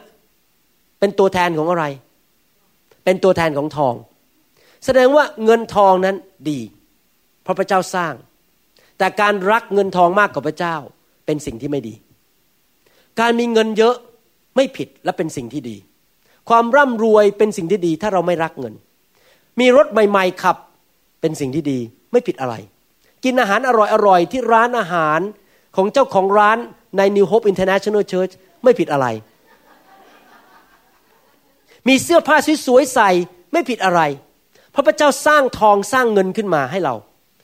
[0.99, 1.85] เป็นตัวแทนของอะไร
[3.05, 3.95] เป็นตัวแทนของทอง
[4.85, 6.15] แสดงว่าเงินทองนั้น
[6.49, 6.59] ดี
[7.43, 8.13] เพราะพระเจ้าสร้าง
[8.97, 10.75] แต่การรักเงินทองมากกว่าพระเจ้า
[11.25, 11.93] เป็นสิ่งที่ไม่ดี
[13.19, 13.95] การมีเงินเยอะ
[14.55, 15.77] ไม่ผิดและเป็นสิ่งที่ดี
[16.49, 18.73] ความร่ำรวยเป็นสิ่งที่ดี ถ้าเราไม่รักเงิน
[19.59, 20.57] มีรถใหม่ๆขับ
[21.21, 21.79] เป็นสิ่งที่ดี
[22.11, 22.55] ไม่ผิดอะไร
[23.23, 23.71] กินอาหารอ
[24.07, 25.19] ร่อยๆที่ร้านอาหาร
[25.75, 26.57] ของเจ้าของร้าน
[26.97, 28.33] ใน New Hope International Church
[28.63, 29.07] ไม่ผิดอะไร
[31.87, 32.35] มีเสื้อผ้า
[32.65, 33.09] สวยๆใส่
[33.51, 34.01] ไม่ผิดอะไร
[34.71, 36.95] เพราะพระเจ้าสร้างทองสร้างเงินขึ้นมาให้เรา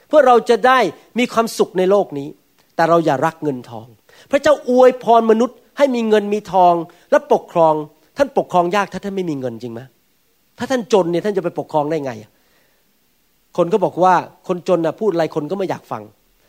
[0.07, 0.79] เพื่อเราจะได้
[1.19, 2.27] มีความสุขในโลกนี้
[2.75, 3.87] แต่เราอย่ารักเงินทอง
[4.31, 6.73] พระเจ้าอวยพรมนุษย์ให้มีเงินมีทอง
[7.11, 7.73] และปกครอง
[8.17, 9.81] ท่านปกครองยากถ้าท่านไม่มีเงินจริงไหม
[10.57, 12.11] ถ้าท่านจนเนี่ยท่านจะไปปกครองได้ไง
[13.57, 14.13] คนก็บอกว่า
[14.47, 16.03] คนจนนะพูดอะไรคนก็ไม่อยากฟัง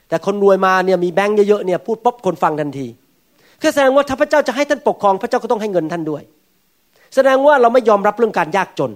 [0.09, 2.86] แต่คนรวยมาเนี่ยมีแบงค์เยอะๆเนี่ยพูดป๊บคนฟังทันที
[3.61, 6.22] คือแสดงว่าถ้าพระเจ้าจะให้ท่านปกครอง พระเจ้าก็ต้องให้เงินท่านด้วย
[7.14, 8.92] แสดงว่าเราไม่ยอมรับเรื่องการยากจน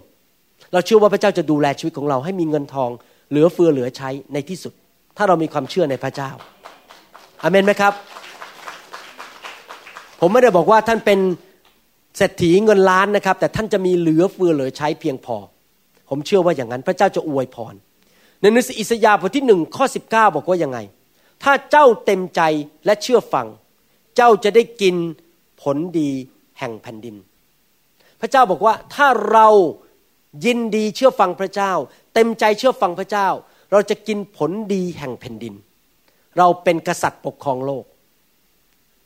[0.73, 2.91] เราเชื่อว่าพระเจ้าจะดูแลชีวิตของเราให้มีเงินทอง
[3.31, 4.73] เหลือเฟือเหลือใช้ในที่สุด
[5.17, 6.31] ถ้าเรามีความเชื่อในพระเจ้า
[7.43, 7.93] อเมนไหมครับ
[10.21, 11.19] ผมไม่ได้บอกว่าท่านเป็น
[12.17, 15.37] เศรษฐีเงินล้านนะครับ แต่ท่านจะมีเหลือเฟือเหลือใช้เพียงพอ
[16.09, 17.75] ผมเชื่อว่าอย่างนั้น พระเจ้าจะอวยพร
[18.41, 20.79] ในหนังสืออิสยาห์บทที่หนึ่งข้อสิบเก้าบอกว่ายังไง
[21.43, 22.41] ถ้าเจ้าเต็มใจ
[22.85, 23.47] และเชื่อฟัง
[24.17, 24.97] เจ้าจะได้กิน
[25.63, 26.11] ผลดี
[26.59, 27.17] แห่งแผ่นดิน
[28.21, 29.49] พระเจ้าบอกว่าถ้าเรา
[30.45, 31.73] ยินดีเชื่อฟังพระเจ้า
[32.15, 33.29] เต็มใจเชื่อฟังพระเจ้า
[33.73, 35.55] เราจะกินผลดีแห่งแผ่นดิน
[36.39, 37.85] เราเป็นกษัตริย์ปกครองโลก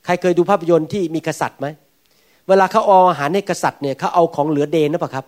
[0.05, 1.67] ใครเคยดูภาพยนตร์ที่มีกษัตริย์ไหม
[2.49, 5.25] เวลาเขาเอาอาหารให้กษัตริย์เนี่ยเขาเอาของเหลือเดนนะปะครับ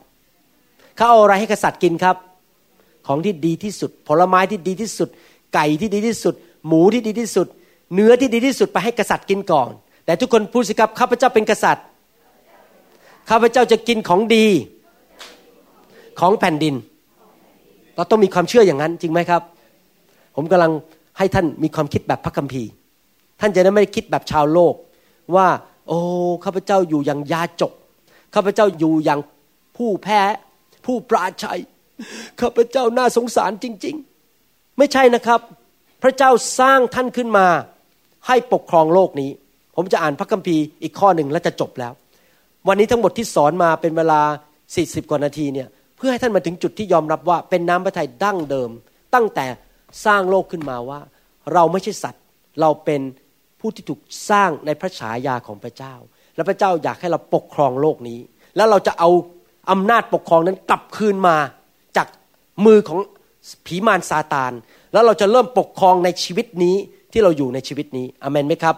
[0.97, 2.17] เขาเอาอะไรให้กษัตริย์กินครับ
[3.07, 5.09] ของที่ดีที่สุด ผลไม้ที่ดีที่สุด
[5.55, 6.35] ไก่ที่ดีที่สุด
[6.69, 7.47] หมูที่ดีที่สุด
[7.95, 9.71] เนื้อที่ดีที่สุดไปให้กษัตริย์กินก่อน
[10.05, 11.85] แต่ทุกคนพูดสิครับข้าพเจ้าเป็นกษัตริย์
[13.31, 14.47] ข้าพเจ้าจะกินของดี
[16.21, 16.75] ของแผ่นดิน
[17.97, 19.43] เราต้องมีความเชื่ออย่างนั้นจริงไหมครับ
[20.37, 20.73] ผมกำลัง
[21.19, 22.71] ให้ท่านมีความคิดแบบพระคัมภีร์
[23.41, 24.75] ท่านจะได้ไม่คิดแบบชาวโลก
[25.37, 25.49] ว่า
[25.89, 25.99] โอ้
[26.45, 27.73] ข้าพเจ้าอยู่อย่างยาจก
[28.35, 29.21] ข้าพเจ้าอยู่อย่าง
[29.77, 30.21] ผู้แพ้
[30.87, 31.61] ผู้ปราชัย
[32.41, 33.97] ข้าพเจ้าน่าสงสารจริง
[34.37, 35.41] ๆ ไม่ใช่นะครับ
[36.03, 36.31] พระเจ้า
[36.61, 37.47] สร้างท่านขึ้นมา
[38.27, 39.31] ให้ปกครองโลกนี้
[39.77, 41.93] ผมจะอ่านพระคัมภีร์อีกข้อหนึ่งแล้วจะจบแล้ว
[42.69, 44.21] วันนี้ทั้งหมดที่สอนมาเป็นเวลา
[44.67, 48.71] 40 กว่านาทีเนี่ยเพื่อให้ท่านมาถึงจุดที่ยอมรับว่าเป็นน้ำพระทัยดั้งเดิม
[49.15, 49.47] ตั้งแต่
[50.05, 51.01] สร้างโลกขึ้นมาว่า
[51.53, 52.23] เราไม่ใช่สัตว์
[52.61, 53.01] เราเป็น
[53.61, 55.95] ผู้ที่ถูกสร้างในพระฉายาของพระเจ้า
[56.35, 58.19] และพระเจ้าอยากให้เราปกครองโลกนี้
[58.57, 59.11] แล้วเราจะเอา
[59.71, 61.37] อำนาจปกครองนั้นกลับคืนมา
[61.97, 62.07] จาก
[62.67, 62.99] มือของ
[63.67, 64.53] ผีมารซาตาน
[64.93, 66.77] แล้วเราจะเริ่มปกครองในชีวิตนี้
[67.13, 68.77] ที่เราอยู่ในชีวิตนี้อเมนไหมครับ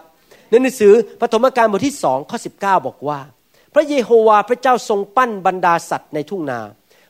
[0.49, 2.53] ในหนังสือปฐมกาลบทที่สองข้อสิบ
[2.87, 3.19] บอกว่า
[3.73, 6.59] พระเยโฮวาพระเจ้าทรงปั้นบรรดาสัตว์ในทุ่งนา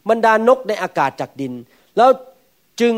[0.09, 1.53] บรรดานกในอากาศจากดิน
[1.97, 2.09] แล้ว
[2.81, 2.93] จึง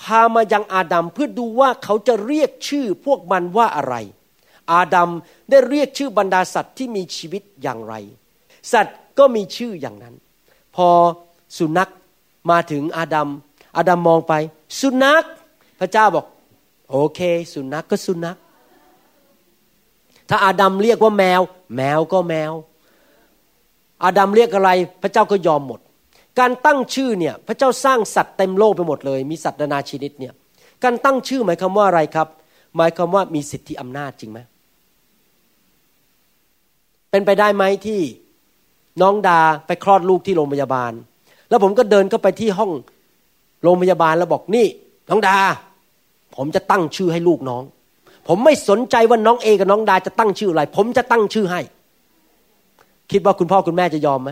[0.00, 3.94] พามายังอาดัมเพื่อดูว่าเขาจะเรียกชื่อพวกมันว่าอะไร
[4.72, 5.10] อาดัม
[5.50, 7.94] ได้เรียกชื่อบรรดาสัตว์ที่มีชีวิตอย่างไร
[8.72, 10.14] สัตว์ก็มีชื่ออย่างนั้น
[10.76, 10.88] พอ
[11.58, 11.90] สุนัข
[12.50, 13.28] มาถึงอาดัม
[13.76, 14.32] อาดัมมองไป
[14.80, 15.24] สุนัข
[15.82, 16.26] พระเจ้าบอก
[16.90, 17.20] โอเค
[17.52, 18.36] สุนัขกก็สุนัข
[20.28, 21.40] ถ้าอาดัมเรียกว่าแมว
[21.76, 22.52] แมวก็แมว
[24.04, 24.70] อาดัมเรียกอะไร
[25.02, 25.80] พระเจ้าก็ยอมหมด
[26.38, 30.32] การตั้งชื่อเนี่ยพระเจ้าสร้างสัตว์เต็มโลกไปหมดเลย มีสัตว์นานาชนิดเนี่ย
[30.82, 32.28] การตั้งชื่อหมายความว่าอะไรครับ
[32.76, 34.38] หมายความว่ามีสิทธิอำนาจจริงไหม
[37.10, 38.00] เป็นไปได้ไหมที่
[39.02, 40.92] น้องดาไปคลอดลูกที่โรงพยาบาล
[41.48, 42.70] แล้วผมก็เดินเข้าไปที่ห้อง
[43.62, 44.66] โรงพยาบาลแล้วบอกนี่
[45.10, 45.36] น้องดา
[46.36, 47.62] ผมจะตั้งชื่อให้ลูกน้อง
[48.28, 51.60] ผมไม่สนใจว่าน้องเอกับน้องดาจะตั้งชื่ออะไร ผมจะตั้งชื่อให้
[53.10, 54.30] คิดว่าคุณพ่อคุณแม่จะยอมไหม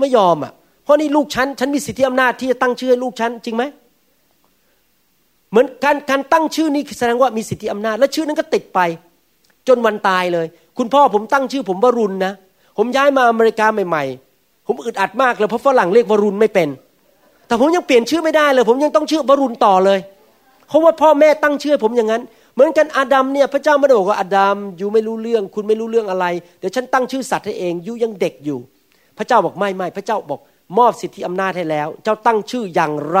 [0.00, 0.52] ไม่ยอมอะ
[0.84, 3.64] เพราะนี่ลูกฉัน ฉันมีสิทธิอำนาจที่จะตั้งชื่อให้ลูกฉันจริงไหม
[5.50, 8.80] เหมือนการการตั้งชื่อนี้แสดงว่ามีสิทธิอำนาจ และชื่อนั้นก็ติดไป
[9.68, 10.46] จนวันตายเลย
[10.78, 12.32] คุณพ่อผมตั้งชื่อ ผมวรุณนะ
[12.78, 16.68] ผมย้ายมาอเมริกาใหม่ๆ ผมอึดอัดมากเลยเพราะฝรั่งเรียกวรุณไม่เป็น
[17.46, 19.98] แต่ผมยังเปลี่ยนชื่อไม่ได้เลย ผมยังต้องชื่อวรุณต่อเลย
[20.70, 22.22] เพราะว่าพ่อแม่ตั้งชื่อผมอย่างนั้น
[22.54, 26.26] เหมือนกันอาดัมเนี่ยพระเจ้าไม่ได้บอกว่าอาดัมอยู่ไม่รู้เรื่อง คุณไม่รู้เรื่องอะไร
[26.58, 28.58] เดี๋ยวฉันตั้งชื่อสัตว์ให้เองอยู่ยังเด็กอยู่
[29.18, 30.40] พระเจ้าบอกไม่ไม่พระเจ้าบอก
[30.78, 33.20] มอบสิทธิอำนาจให้แล้ว เจ้าตั้งชื่ออย่างไร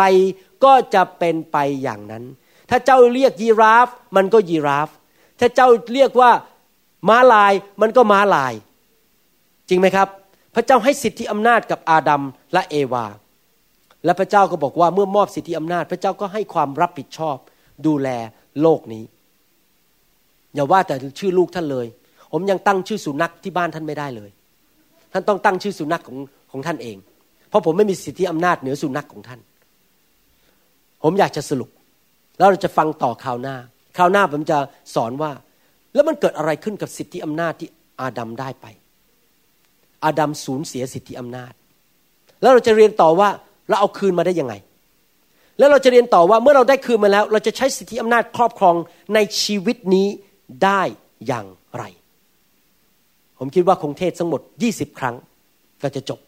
[0.64, 2.24] ก็จะเป็นไปอย่างนั้น
[2.70, 4.88] ถ้าเจ้าเรียกยีราฟ มันก็ยีราฟ
[5.40, 6.30] ถ้าเจ้าเรียกว่า
[7.08, 8.54] ม้าลายมันก็ม้าลาย
[9.68, 10.08] จริงไหมครับ
[10.54, 12.22] พระเจ้าให้สิทธิอำนาจกับอาดัม
[12.52, 13.06] และเอวา
[14.04, 17.36] และพระเจ้าก็บอกว่าเมื่อมอบสิทธิอำนาจ พระเจ้าก็ให้ความรับผิดชอบ
[17.86, 18.08] ดูแล
[18.62, 19.04] โลกนี้
[20.54, 21.86] อย่าว่าแต่ชื่อลูกท่านเลย
[22.32, 24.30] ผมยังตั้งชื่อสุนัขที่บ้านท่านไม่ได้เลย
[25.12, 26.18] ท่านต้องตั้งชื่อสุนัขของ
[26.50, 26.96] ของท่านเอง
[27.48, 29.40] เพราะผมไม่มีสิทธิอำนาจเหนือสุนัขของท่าน
[31.02, 31.70] ผมอยากจะสรุป
[32.38, 33.56] แล้วเราจะฟังต่อคราวหน้า
[33.96, 34.58] คราวหน้าผมจะ
[34.94, 35.32] สอนว่า
[35.94, 37.68] แล้วมันเกิดอะไรขึ้นกับสิทธิอำนาจที่
[38.00, 38.66] อาดัมได้ไป
[40.04, 41.52] อาดัมสูญเสียสิทธิอำนาจ
[42.42, 43.28] แล้วเราจะเรียนต่อว่า
[43.70, 44.54] เราเอาคืนมาได้ยังไง
[45.58, 48.76] แล้วเราจะเรียนต่อว่าเมื่อเราได้คืนมาแล้ว เราจะใช้สิทธิอำนาจครอบครอง
[49.14, 50.06] ในชีวิตนี้
[50.64, 50.82] ได้
[51.26, 51.46] อย่าง
[51.76, 51.84] ไร
[53.38, 54.40] ผมคิดว่าคงเทศทั้งหมด
[54.70, 55.14] 20 ครั้ง
[55.82, 56.20] ก็จะจบ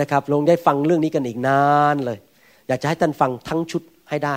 [0.00, 1.62] นะครับลงได้ฟังเรื่องนี้กันอีกนา
[1.94, 2.18] นเลย
[2.68, 4.36] อยากจะให้ท่านฟังทั้งชุดให้ได้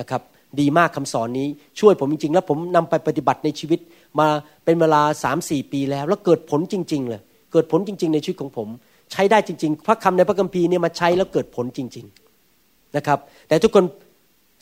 [0.00, 0.22] นะครับ
[0.60, 1.48] ดีมากคำสอนนี้
[1.80, 3.80] ช่วยผมจริงๆ แล้วผมนำไปปฏิบัติในชีวิต
[4.20, 4.28] มา
[4.64, 7.22] เป็นเวลาสามสี่ปีแล้ว แล้วเกิดผลจริง ๆ เลย
[7.52, 8.68] เกิดผลจริง ๆ ในชีวิตของผม
[9.14, 12.06] ใช้ได้จริง ๆ พระคำในพระคัมภีร์เนี่ยมาใช้แล้วเกิดผลจริง
[12.50, 13.84] ๆนะครับ แต่ทุกคน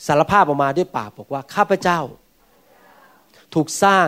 [0.07, 1.99] สารภาพออกมาด้วยปากบอกว่าข้าพเจ้า
[3.53, 4.07] ถูกสร้าง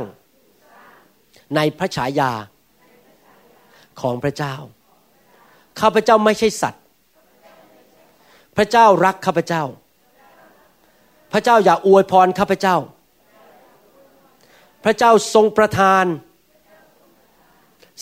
[1.56, 2.32] ในพระฉายา
[4.02, 4.56] ของพระเจ้า
[5.80, 6.84] ข้าพเจ้าไม่ใช่สัตว์
[8.58, 9.64] พระเจ้ารักข้าพเจ้า
[11.34, 12.78] พระเจ้าอย่าอวยพรข้าพเจ้า
[14.84, 16.06] พระเจ้าทรงประทาน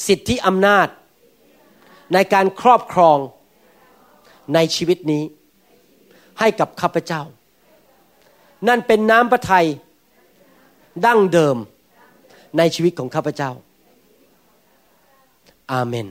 [0.07, 0.87] สิทธิอำนาจ
[2.13, 3.17] ในการครอบครอง
[4.53, 5.23] ในชีวิตนี้
[6.39, 7.21] ให้กับข้าพเจ้า
[8.67, 9.67] นั่นเป็นน้ำพระทัย
[11.05, 11.57] ดั้งเดิม
[12.57, 13.51] ในชีวิตของข้าพเจ้า
[15.71, 16.07] อาเมน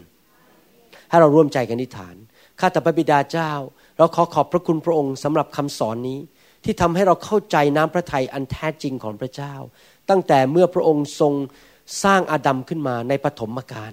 [1.08, 2.14] ให้เราร่วมใจกันนิษฐาน
[2.60, 3.52] ข้าแต่พระบิดาเจ้า
[3.98, 6.18] เราขอขอบพระคุณพระองค์สำหรับคำสอนนี้
[6.64, 9.54] ที่ทำให้เราเข้าใจน้ำพระทัยอันแท้จริงของพระเจ้า
[10.10, 11.32] ตั้งแต่เมื่อพระองค์ทรง
[12.02, 13.92] สร้างอาดัมขึ้นมาในปฐมกาล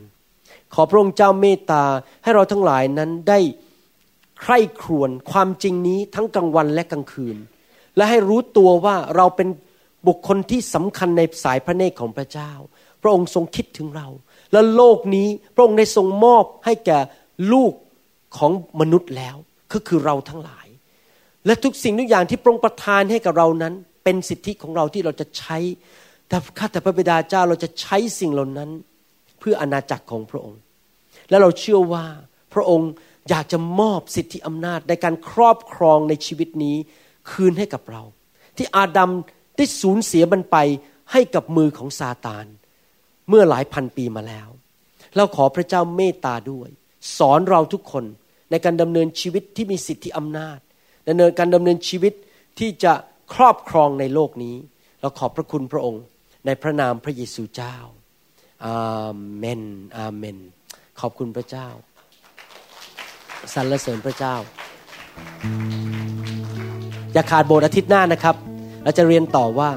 [0.73, 1.83] ขอพระองค์เจ้าเมตตา
[2.23, 3.39] ให้เราทั้งหลายนั้นได้
[4.41, 7.37] ใคร่ครวญความจริงนี้ทั้งกลางวันและกลางคืน
[7.95, 9.47] และให้รู้ตัวว่าเราเป็น
[10.07, 12.51] บุคคลที่สำคัญในสายพระเนตรของพระเจ้า
[13.01, 14.07] พระองค์ทรงคิดถึงเรา
[14.51, 16.99] และโลกนี้พระองค์ได้ทรงมอบให้แก่
[17.53, 17.73] ลูก
[18.37, 19.35] ของมนุษย์แล้ว
[19.73, 20.67] ก็คือเราทั้งหลาย
[21.45, 25.57] และทุกสิ่งทุกอย่างที่พระองค์ประทานให้กับเรานั้น เป็นสิทธิของเราที่เราจะใช้
[26.27, 28.69] แต่ข้าแต่พระบิดาเจ้าเราจะใช้สิ่งเหล่านั้น
[29.39, 30.61] เพื่ออนาจักรของพระองค์
[31.29, 32.05] และเราเชื่อว่า
[32.53, 32.91] พระองค์
[33.29, 36.77] อยากจะมอบสิทธิอำนาจในการครอบครองในชีวิตนี้
[37.31, 38.03] คืนให้กับเรา
[38.57, 39.11] ที่อาดัม
[39.57, 40.57] ได้สูญเสียมันไป
[41.11, 42.45] ให้กับมือของซาตาน
[43.29, 44.49] เมื่อหลายพันปีมาแล้ว
[45.15, 46.69] เราขอพระเจ้าเมตตาด้วย
[47.17, 48.05] สอนเราทุกคน
[48.51, 50.59] ในการดำเนินชีวิตที่มีสิทธิอำนาจ
[51.07, 52.13] ดำเนินการดำเนินชีวิต
[52.59, 52.93] ที่จะ
[53.33, 54.55] ครอบครองในโลกนี้
[55.01, 56.03] เราขอบพระคุณพระองค์
[56.45, 57.75] ในพระนามพระเยซูเจ้า
[58.65, 59.61] อาเมน
[59.97, 60.37] อาเมน
[60.99, 61.67] ขอบคุณพระเจ้า
[63.53, 64.35] สรรเสริญพระเจ้า
[67.13, 68.35] อย่าขาดโบสถ์อาทิตย์หน้านะครับ
[68.83, 69.69] เราจะเรียนต่อว่า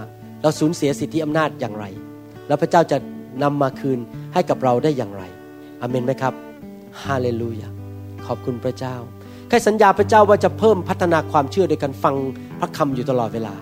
[0.42, 1.84] เราสูญเสียสิทธิอำนาจอย่างไร
[2.46, 2.98] แล้วพระเจ้าจะ
[3.42, 3.98] นำมาคืน
[4.32, 5.22] ให้กับเราได้อย่างไร
[5.80, 6.34] อเมนไหมครับ
[7.02, 7.68] ฮาเลลูยา
[8.26, 8.96] ขอบคุณพระเจ้า
[9.48, 12.14] ใครสัญญาพระเจ้าว่าจะเพิ่มพัฒนาความเชื่อโดยการฟัง
[12.60, 13.54] พระคำอยู่ตลอดเวลา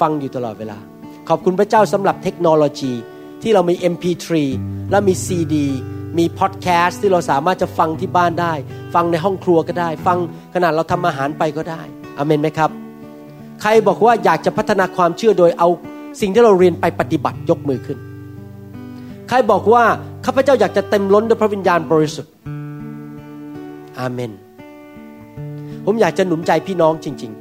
[0.00, 0.78] ฟังอยู่ตลอดเวลา
[1.28, 2.92] ขอบคุณพระเจ้าสำหรับเทคโนโลยี
[3.42, 4.26] ที่เรามี MP3
[4.90, 5.54] และมี CD
[6.18, 8.54] มีพอดแคสต์ที่เราสามารถจะฟังที่บ้านได้
[8.94, 10.18] ฟังในห้องครัวก็ได้ ฟัง
[10.54, 11.82] ขณะเราทำอาหารไปก็ได้
[12.18, 12.70] อเมนไหมครับ
[13.60, 15.68] ใครบอกว่าอยากจะพัฒนาความเชื่อโดยเอา
[16.20, 17.98] สิ่งที่เราเรียนไปปฏิบัติยกมือขึ้น
[19.28, 19.84] ใครบอกว่า
[20.24, 22.32] ข้าพเจ้าอยากจะเต็มล้นด้วยพระวิญญาณบริสุทธิ์
[23.98, 24.30] อาเมน
[25.84, 27.32] ผมอยากจะหนุนใจพี่น้องจริง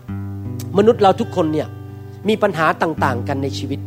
[0.00, 1.68] ๆ มนุษย์เราทุกคนเนี่ย
[2.28, 3.80] มีปัญหาต่างๆ กันในชีวิต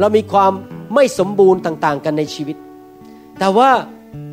[0.00, 0.52] เรามีความ
[0.94, 2.56] ไม่สมบูรณ์ต่างๆ กันในชีวิต
[3.38, 3.70] แต่ว่า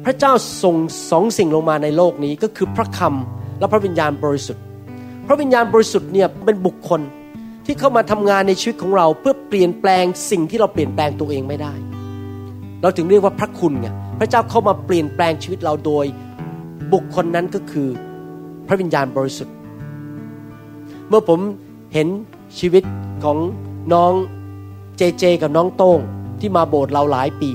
[0.06, 0.76] พระเจ้าส่ง
[1.12, 4.64] สองสิ่งลงมาในโลกนี้ก็คือพระคำและพระวิญญาณบริสุทธิ์
[5.28, 7.02] พระวิญญาณบริสุทธิ์เนี่ยเป็นบุคคล
[7.66, 11.74] ที่เข้ามาทำงานในชีวิตของเราเพื่อเปลี่ยนแปลงสิ่งที่เราเปลี่ยนแปลงตัวเองไม่ได้
[12.82, 13.88] เราถึงเรียกว่าพระคุณไง
[14.20, 16.06] พระเจ้าเข้ามาเปลี่ยนแปลงชีวิตเราโดย
[16.94, 17.88] บุคคลนั้นก็คือ
[18.68, 19.56] พระวิญญาณบริสุทธิ์
[21.10, 21.40] เมื่อผม
[21.94, 22.08] เห็น
[22.60, 22.84] ชีวิต
[23.24, 23.38] ของ
[23.94, 24.14] น้อง
[24.98, 26.00] เจเจกับน้องโต้ง
[26.40, 27.50] ที่มาโบสถ์เราหลายปี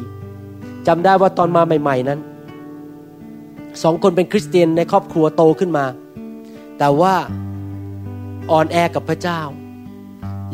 [0.87, 2.21] จำได้ว่าตอนมาใหม่ ๆนั้น
[3.83, 5.85] สองคนเป็นคริสเตียนในครอบครัวโตขึ้นมา
[6.79, 7.15] แต่ว่า
[8.51, 9.41] อ่อนแอกับพระเจ้า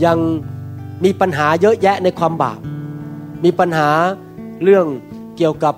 [0.05, 0.19] ยัง
[1.05, 2.61] มีปัญหาเยอะแยะในความบาป
[3.45, 3.91] มีปัญหา
[4.63, 4.87] เรื่อง
[5.37, 5.75] เกี่ยวกับ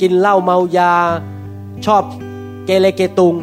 [0.00, 0.92] กินเหล้าเมายา
[1.86, 2.02] ชอบ
[2.64, 3.34] เกเรเกตุง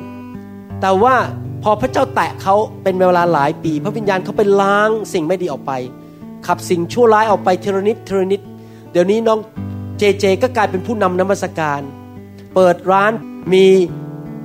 [0.81, 1.15] แต่ว่า
[1.63, 5.71] พอพระเจ้าแตะเขาเป็นเวลาหลายปี พระวิญญาณเขาไปล้างสิ่งไม่ดีออกไป
[6.47, 8.41] ขับสิ่งชั่วร้ายออกไปเทรนิดเทรนิด
[8.91, 9.39] เดี๋ยวนี้น้อง
[9.97, 11.81] เจเจ ก็กลายเป็นผู้นำนมัสการ
[12.55, 13.11] เปิดร้าน
[13.53, 13.65] มี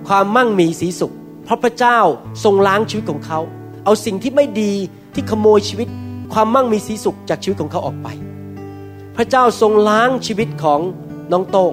[0.09, 1.13] ความมั่งมีสีสุข
[1.45, 1.99] เพราะพระเจ้า
[2.45, 3.41] ทรงล้างชีวิตของเขา
[3.85, 4.73] เอาสิ่งที่ไม่ดี
[5.15, 5.89] ที่ขโมยชีวิต
[6.33, 8.09] ความมั่งมีสีสุขจากชีวิตของเขาออกไป
[9.17, 10.81] พระเจ้าทรงล้างชีวิตของ
[11.33, 11.73] น้องโต้ง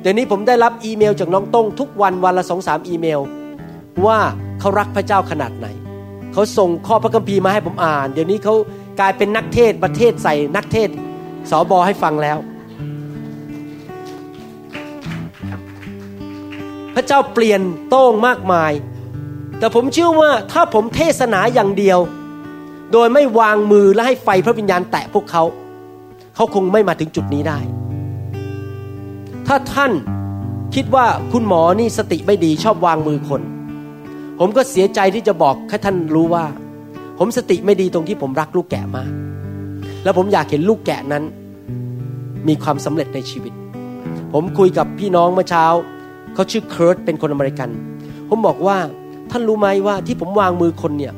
[0.00, 3.20] เดี๋ยวนี้ผมได้รับอีเมลจากน้องโต้งทุกวันวันละสองสามอีเมล
[4.06, 4.18] ว่า
[4.60, 5.66] เขารักพระเจ้าขนาดไหน
[6.32, 8.54] เขาส่งข้อพระคัมภีร์มาให้ผมอ่าน เดี๋ยวนี้เขา
[9.00, 10.88] กลายเป็นนักเทศประเทศใส่นักเทศ
[11.50, 12.38] สอบอให้ฟังแล้ว
[16.94, 18.72] พระเจ้าเปลี่ยนโต้งมากมาย
[19.58, 21.98] แต่ผมเชื่อว่าถ้าผมเทศนาอย่างเดียว
[22.92, 25.42] โดยไม่วางมือและให้ไฟพระวิญญาณแตะพวกเขา
[26.34, 27.58] เขาคงไม่มาถึงจุดนี้ได้
[29.46, 29.92] ถ้าท่าน
[30.74, 33.42] คิดว่าคุณหมอนี่สติไม่ดีชอบวางมือคน
[34.38, 36.44] ผมก็เสียใจที่จะบอกให้ท่านรู้ว่า
[37.18, 39.10] ผมสติไม่ดีตรงที่ผมรักลูกแกะมาก
[40.04, 41.24] แล้วผมอยากเห็นลูกแกะนั้น
[42.48, 43.52] มีความสำเร็จในชีวิต
[44.32, 45.64] ผมคุยกับพี่น้องเมื่อเช้า
[46.34, 47.70] เขาชื่อเคิร์ตเป็นคนอเมริกัน
[48.28, 48.76] ผมบอกว่า
[49.30, 51.14] ท่านรู้ไหมว่าที่ผมวางมือคนเนี่ย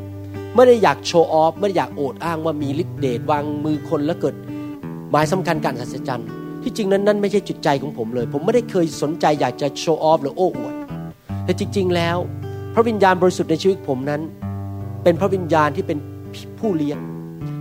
[0.54, 4.34] ไม่ได้อยากโชว์ออฟไม่ได้อยากโอดอ้างว่ามีฤทธิเดชวางมือคนแล้วเกิด
[5.10, 6.28] หมายสำคัญการสัศจรรย์
[6.62, 10.74] ที่จริงนั้นนั่นไม่ใช่จุดใจของผมเลย ผมไม่ได้เคยสนใจอยากจะโชว์ออฟหรือโอ้อวด
[11.44, 12.16] แต่จริง ๆ แล้ว
[12.78, 14.20] พระวิญญาณบริสุทธิ์ในชีวิตผมนั้น
[15.02, 15.98] เป็นพระวิญญาณที่เป็น
[16.58, 16.98] ผู้เลี้ยง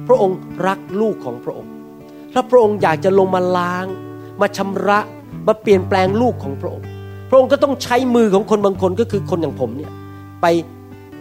[0.08, 0.38] พระองค์
[0.68, 1.72] รักลูกของพระองค์
[2.34, 3.86] และพระองค์อยากจะลงมาล้าง
[4.42, 5.00] มาชำระ
[5.48, 6.86] มาเปลี่ยนแปลงลูกของพระองค์
[7.30, 9.92] พระองค์ก็ต้องใช้มือของคนบางคนก็คือคนอย่างผมเนี่ย
[10.42, 10.46] ไป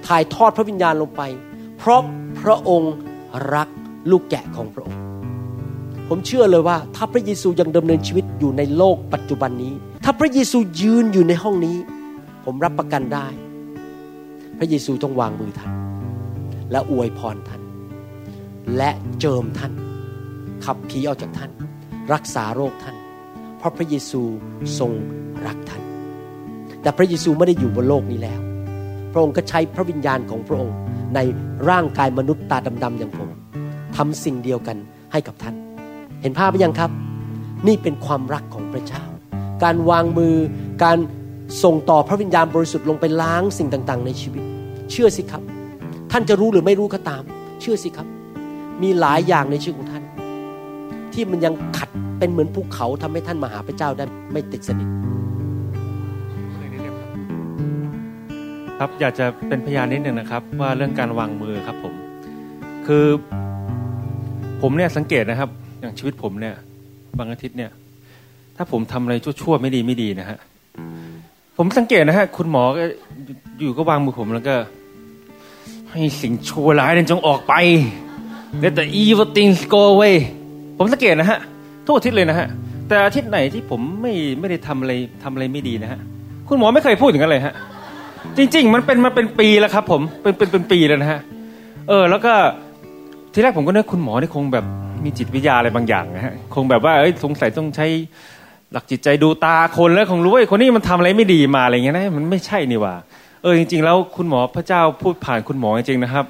[0.07, 1.23] ถ่ายทอดพระวิญญาณลงไป
[1.79, 2.01] เพราะ
[2.41, 2.95] พระองค์
[3.55, 3.69] รัก
[4.11, 4.99] ลูกแกะของพระองค์
[6.09, 9.73] ผมเชื่อเลยว่า ถ้าพระเยซูยังดำเนินชีวิตอยู่ในโลกปัจจุบันนี้
[10.05, 11.77] ถ้าพระเยซูยืนอยู่ในห้องนี้
[12.45, 13.29] ผมรับประกันได้
[14.59, 15.73] พระเยซูต้องวางมือท่าน
[16.71, 17.63] และอวยพรท่าน
[18.77, 18.91] และ
[19.21, 19.73] เจิมท่าน
[20.65, 21.51] ขับผีออกจากท่าน
[22.13, 22.97] รักษาโรคท่าน
[23.59, 24.23] เพราะพระเยซู
[24.79, 24.93] ทรง
[25.47, 25.83] รักท่าน
[26.83, 28.41] แต่พระเยซูไม่ได้อยู่บนโลกนี้แล้ว
[29.13, 30.77] พระองค์ก็ใช้พระวิญญาณของพระองค์
[31.15, 31.19] ใน
[31.69, 33.29] ร่างกายมนุษย์ตาดำๆอย่างผม
[33.97, 34.77] ทำสิ่งเดียวกัน
[35.13, 35.55] ให้กับท่าน
[36.23, 36.91] เห็นภาพไหมยังครับ
[37.67, 39.05] นี่เป็นความรักของพระเจ้า
[39.63, 40.35] การวางมือ
[40.85, 40.99] การ
[41.63, 44.43] ส่งต่อพระวิญญาณบริสุทธิ์ลงไปล้างสิ่งต่าง ๆ ในชีวิต
[44.91, 45.43] เชื่อสิครับ
[46.13, 47.23] ท่านจะรู้หรือไม่รู้ก็ตาม
[47.61, 48.07] เชื่อสิครับ
[48.83, 50.05] มีหลายอย่างในชีวิตของท่าน
[51.13, 51.89] ที่มันยังขัด
[52.19, 54.89] เป็นเหมือนภูเขาทำให้ท่านมาหาพระเจ้าได้ไม่ติดสนิท
[58.79, 61.95] ครับอยากจะเป็นพยานนิดหนึ่งนะครับ ว่าเรื่องการวางมือครับผม
[62.87, 63.07] คือ
[64.63, 65.51] ผมเนี่ยสังเกตนะครับ
[65.81, 66.55] อย่างชีวิตผมเนี่ย
[67.19, 67.71] บางอาทิตย์เนี่ย
[68.57, 70.39] ถ้าผมทำอะไรชั่วๆไม่ดีไม่ดีนะฮะ
[71.57, 72.83] ผมสังเกตนะฮะ คุณหมอก็
[73.61, 74.55] อยู่ก็วางมือผมแล้วก็
[75.91, 77.55] ให้สิ่งชั่วร้ายนั้นจงออกไป
[78.63, 80.17] let the evil things go away
[80.79, 81.39] ผมสังเกตนะฮะ
[81.87, 82.49] ทุกอาทิตย์เลยนะฮะ
[82.89, 84.93] แต่อาทิตย์ไหนที่ผมไม่ไม่ได้ทำอะไร
[85.23, 86.01] ทำอะไรไม่ดีนะฮะ
[86.49, 87.55] คุณหมอไม่เคยพูดถึงกันเลยฮะ
[88.37, 91.21] จริง ๆ มันเป็นมาเป็นปีแล้วครับผมเป็นเป็นเป็นปีแล้วนะฮะ
[91.89, 92.33] เออ แล้วก็
[93.33, 94.65] ทีแรกผมก็นึกคุณหมอนี่คงแบบ
[95.05, 97.87] มีจิตวิทยาอะไรบางอย่างนะฮะ คงแบบว่าเอ้ยสงสัยต้องใช้
[98.75, 102.95] หลักจิตใจดูตาคนแล้วคงรู้ว่าคนนี้มันทำอะไรไม่ดีมาอะไรเงี้ยนะมันไม่ใช่นี่ว่า
[103.43, 106.25] เออจริง ๆ แล้วคุณหมอพระเจ้าพูดผ่านคุณหมอจริงๆนะครับ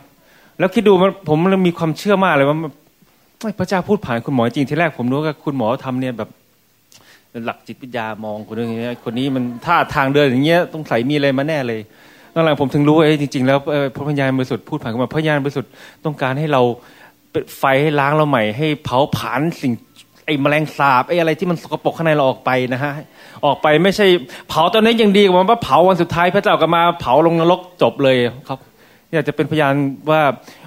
[0.59, 2.57] แล้วคิดดูมันผมมีความเชื่อมากเลยว่า
[3.59, 6.29] พระเจ้าพูดผ่านคุณหมอจริงที่แรกผมรู้ว่าคุณหมอทำเนี่ยแบบ
[7.45, 11.81] หลักจิตวิทยามองคนนี้คนนี้มันท่าทางเดินอย่างเงี้ยต้องใส่มีอะไรมาแน่เลย
[12.33, 13.59] หลังผมถึงรู้ว่าจริง ๆ แล้ว
[13.95, 15.71] พระพญานบริสุทธิ์พูดผ่านคุณหมอพระญานบริสุทธิ์
[16.05, 16.63] ต้องการให้เรา
[17.59, 19.73] ไฟให้ล้างเราใหม่ให้เผาผลาญสิ่ง
[20.25, 22.93] ไอ้แมลงสาบไอ้อะไรที่มันสกปรกข้างในเราออกไปนะฮะ
[23.47, 24.07] ออกไปไม่ใช่
[24.49, 28.17] เผาตอนนี้ยังดีกว่าว่าเผาวันสุดท้ายพระเจ้าก็มาเผาลงนรกจบเลย
[28.49, 28.59] ครับ
[29.13, 29.75] อยากจะเป็นพยาน
[30.11, 30.21] ว่า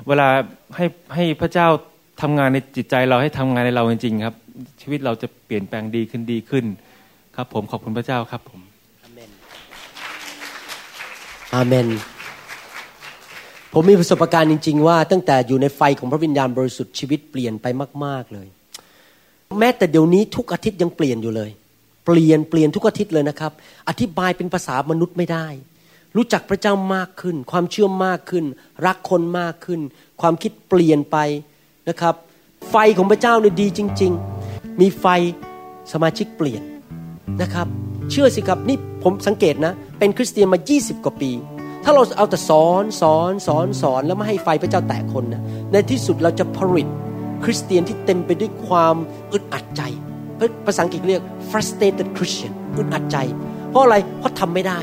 [0.08, 0.28] เวลา
[0.76, 0.86] ให้
[1.16, 1.68] ให้พระเจ้า
[2.22, 4.36] ทำงานในจิตใจเราให้ทำงานในเราจริงๆครับ
[4.82, 6.66] ชีวิตเราจะเปลี่ยนแปลงดีขึ้นดีขึ้น
[7.36, 8.62] ครับ ผมขอบคุณพระเจ้าครับผม
[9.04, 9.30] อาเมน
[11.54, 11.88] อาเมน
[13.74, 17.66] ผมมีประสบการณ์จริง ๆ ว่าตั้งแต่อยู่ในไฟของพระวิญญาณบริสุทธิ์ชีวิตเปลี่ยนไป
[18.06, 18.48] มาก ๆเลย
[19.60, 21.50] แม้แต่เดี๋ยวนี้ทุกอาทิตย์ยังเปลี่ยนอยู่เลย
[22.06, 23.52] เปลี่ยนเปลี่ยนทุกอาทิตย์เลยนะครับ
[23.90, 25.48] อธิบายเป็นภาษามนุษย์ไม่ได้
[26.16, 28.46] รู้จักพระเจ้ามากขึ้น ความเชื่อมากขึ้น
[28.86, 29.82] รักคนมากขึ้น
[30.22, 31.18] ความคิดเปลี่ยนไป
[31.90, 32.16] นะครับ
[32.70, 34.12] ไฟของพระเจ้าเนี่ยดีจริง
[34.48, 35.06] ๆ มีไฟ
[35.92, 36.62] สมาชิกเปลี่ยน
[37.42, 37.68] นะครับ
[38.12, 41.32] เชื่อสิครับนี่ผมสังเกตนะ เป็นคริสเตียนมา 20 กว่าปี
[41.84, 45.42] ถ้าเราเอาแต่สอนสอนสอนสอนแล้วไม่ให้ไฟพระเจ้าแตะคนนะ
[45.72, 46.88] ในที่สุดเราจะผลิต
[47.44, 48.96] คริสเตียนที่เต็มไปด้วยความ
[49.34, 49.82] อึดอัดใจ
[50.66, 53.18] ภาษาอังกฤษเรียก frustrated Christian อึดอัดใจ
[53.70, 54.80] เพราะอะไรเพราะทำไม่ได้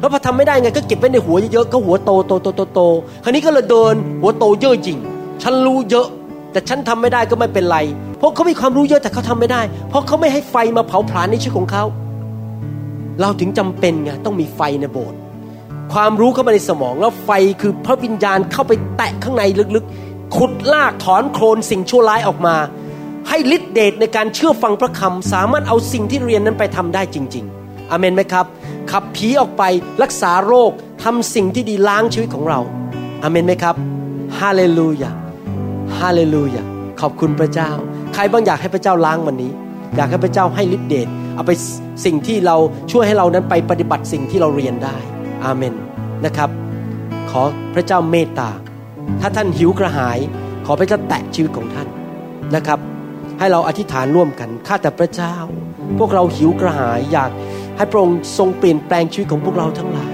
[0.00, 2.80] แล้วพอทำไม่ได้ไงก็เก็บไว้ในหัวเยอะๆก็หัวโตโตโตโตโต
[3.24, 4.98] คราวนี้ก็เลยเดินหัวโตเยอะจริง
[5.42, 6.06] ฉันรู้เยอะ
[6.52, 7.78] แต่ฉันทำไม่ได้ก็ไม่เป็นไร
[8.18, 11.84] เพราะเขามีความรู้เยอะแต่เขาทำไม่ได้ เพราะเขาไม่ให้ไฟมาเผาผลาญในชีวิตของเขา
[13.20, 15.18] เราถึงจำเป็นไงต้องมีไฟในโบสถ์
[15.92, 17.30] ความรู้เข้ามาในสมองแล้วไฟ
[17.60, 19.42] คือพระวิญญาณเข้าไปแตะข้างใน
[19.76, 22.56] ลึกๆ ขุดลากถอนโคลนสิ่งชั่วร้ายออกมา
[23.28, 28.46] ให้ฤทธิเดชในการเชื่อฟังพระคำสามารถเอาสิ่งที่เรียนนั้นไปทำได้จริง ๆอเมนไหมครับ
[28.90, 29.62] ขับผีออกไป
[30.02, 30.70] รักษาโรค
[31.04, 32.60] ทำสิ่งที่ดีล้างชีวิตของเรา
[33.22, 33.74] อเมนไหมครับ
[34.38, 35.10] ฮาเลลูยา
[35.98, 36.62] ฮาเลลูยา
[37.00, 37.70] ขอบคุณพระเจ้า
[38.14, 39.52] ใครบ้างอยากให้พระเจ้าล้างวันนี้
[39.96, 41.52] อยากให้พระเจ้าให้ฤทธิเดชเอาไป
[42.04, 42.56] สิ่งที่เรา
[42.92, 44.96] ช่วยให้เรานั้นไปปฏิบัติสิ่งที่เราเรียนได้
[45.44, 45.74] อาเมน
[46.24, 46.50] นะครับ
[47.30, 47.42] ขอ
[47.74, 48.50] พระเจ้าเมตตา
[49.20, 50.18] ถ้าท่านหิวกระหาย
[50.66, 51.88] ขอพระเจ้าแตะชีวิตของท่าน
[52.54, 52.78] นะครับ
[53.38, 55.34] ให้เราอธิษฐานร่วมกันข้าแต่พระเจ้า
[55.98, 57.30] พวกเราหิวกระหายอยาก
[57.76, 60.12] ให้พระองค์ทรงเปลี่ยนแปลงชีวิตของพวกเราทั้งหลาย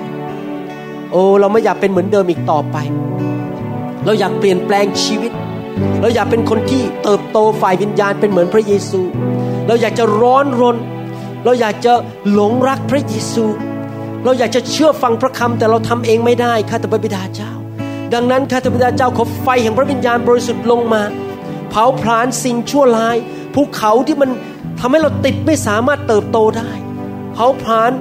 [1.11, 2.77] โอ้เราไม่อยากเป็นเหมือนเดิมอีกต่อไป
[4.05, 5.33] เราอยากเปลี่ยนแปลงชีวิต
[6.01, 9.01] เราอยากเป็นคนที่เติบโตฝ่ายวิญญาณเป็นเหมือนพระเยซู
[9.67, 10.77] เราอยากจะร้อนรน
[11.45, 11.93] เราอยากจะ
[12.33, 13.45] หลงรักพระเยซู
[14.25, 17.54] เราอยากจะเชื่อฟังพระคำแต่เราทำเองไม่ได้ข้าแต่พระบิดาเจ้า
[18.13, 21.03] ดังนั้นข้าแต่พระบิดาเจ้าขอไฟแห่งพระวิญญาณบริสุทธิ์ลงมา
[21.71, 23.17] เผาผลาญสิ่งชั่วร้าย
[23.55, 24.31] ภูเขาที่มัน
[24.79, 26.71] ทำให้เราติดไม่สามารถเติบโตได้
[27.33, 27.93] เผาผลาญ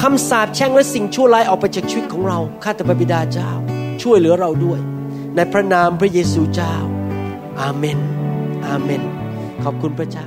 [0.00, 3.50] คำสาปแช่งและสิ่งชั่วร้ายออกไปจากชีวิตของเราข้าแต่พระบิดาเจ้า
[4.02, 4.80] ช่วยเหลือเราด้วย
[5.36, 6.74] ในพระนามพระเยซูเจ้า
[7.60, 7.98] อาเมน
[8.66, 9.02] อาเมน
[9.62, 10.26] ขอบคุณพระเจ้า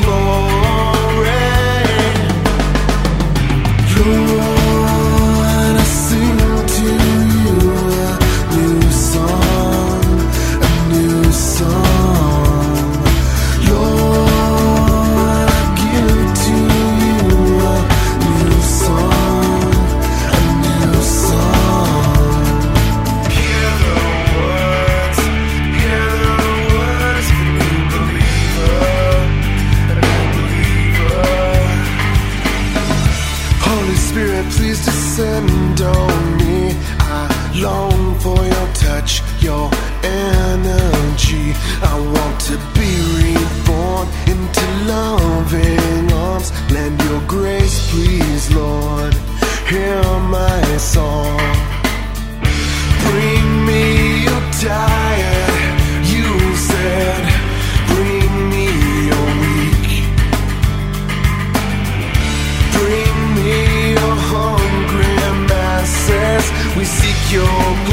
[66.81, 67.90] we seek your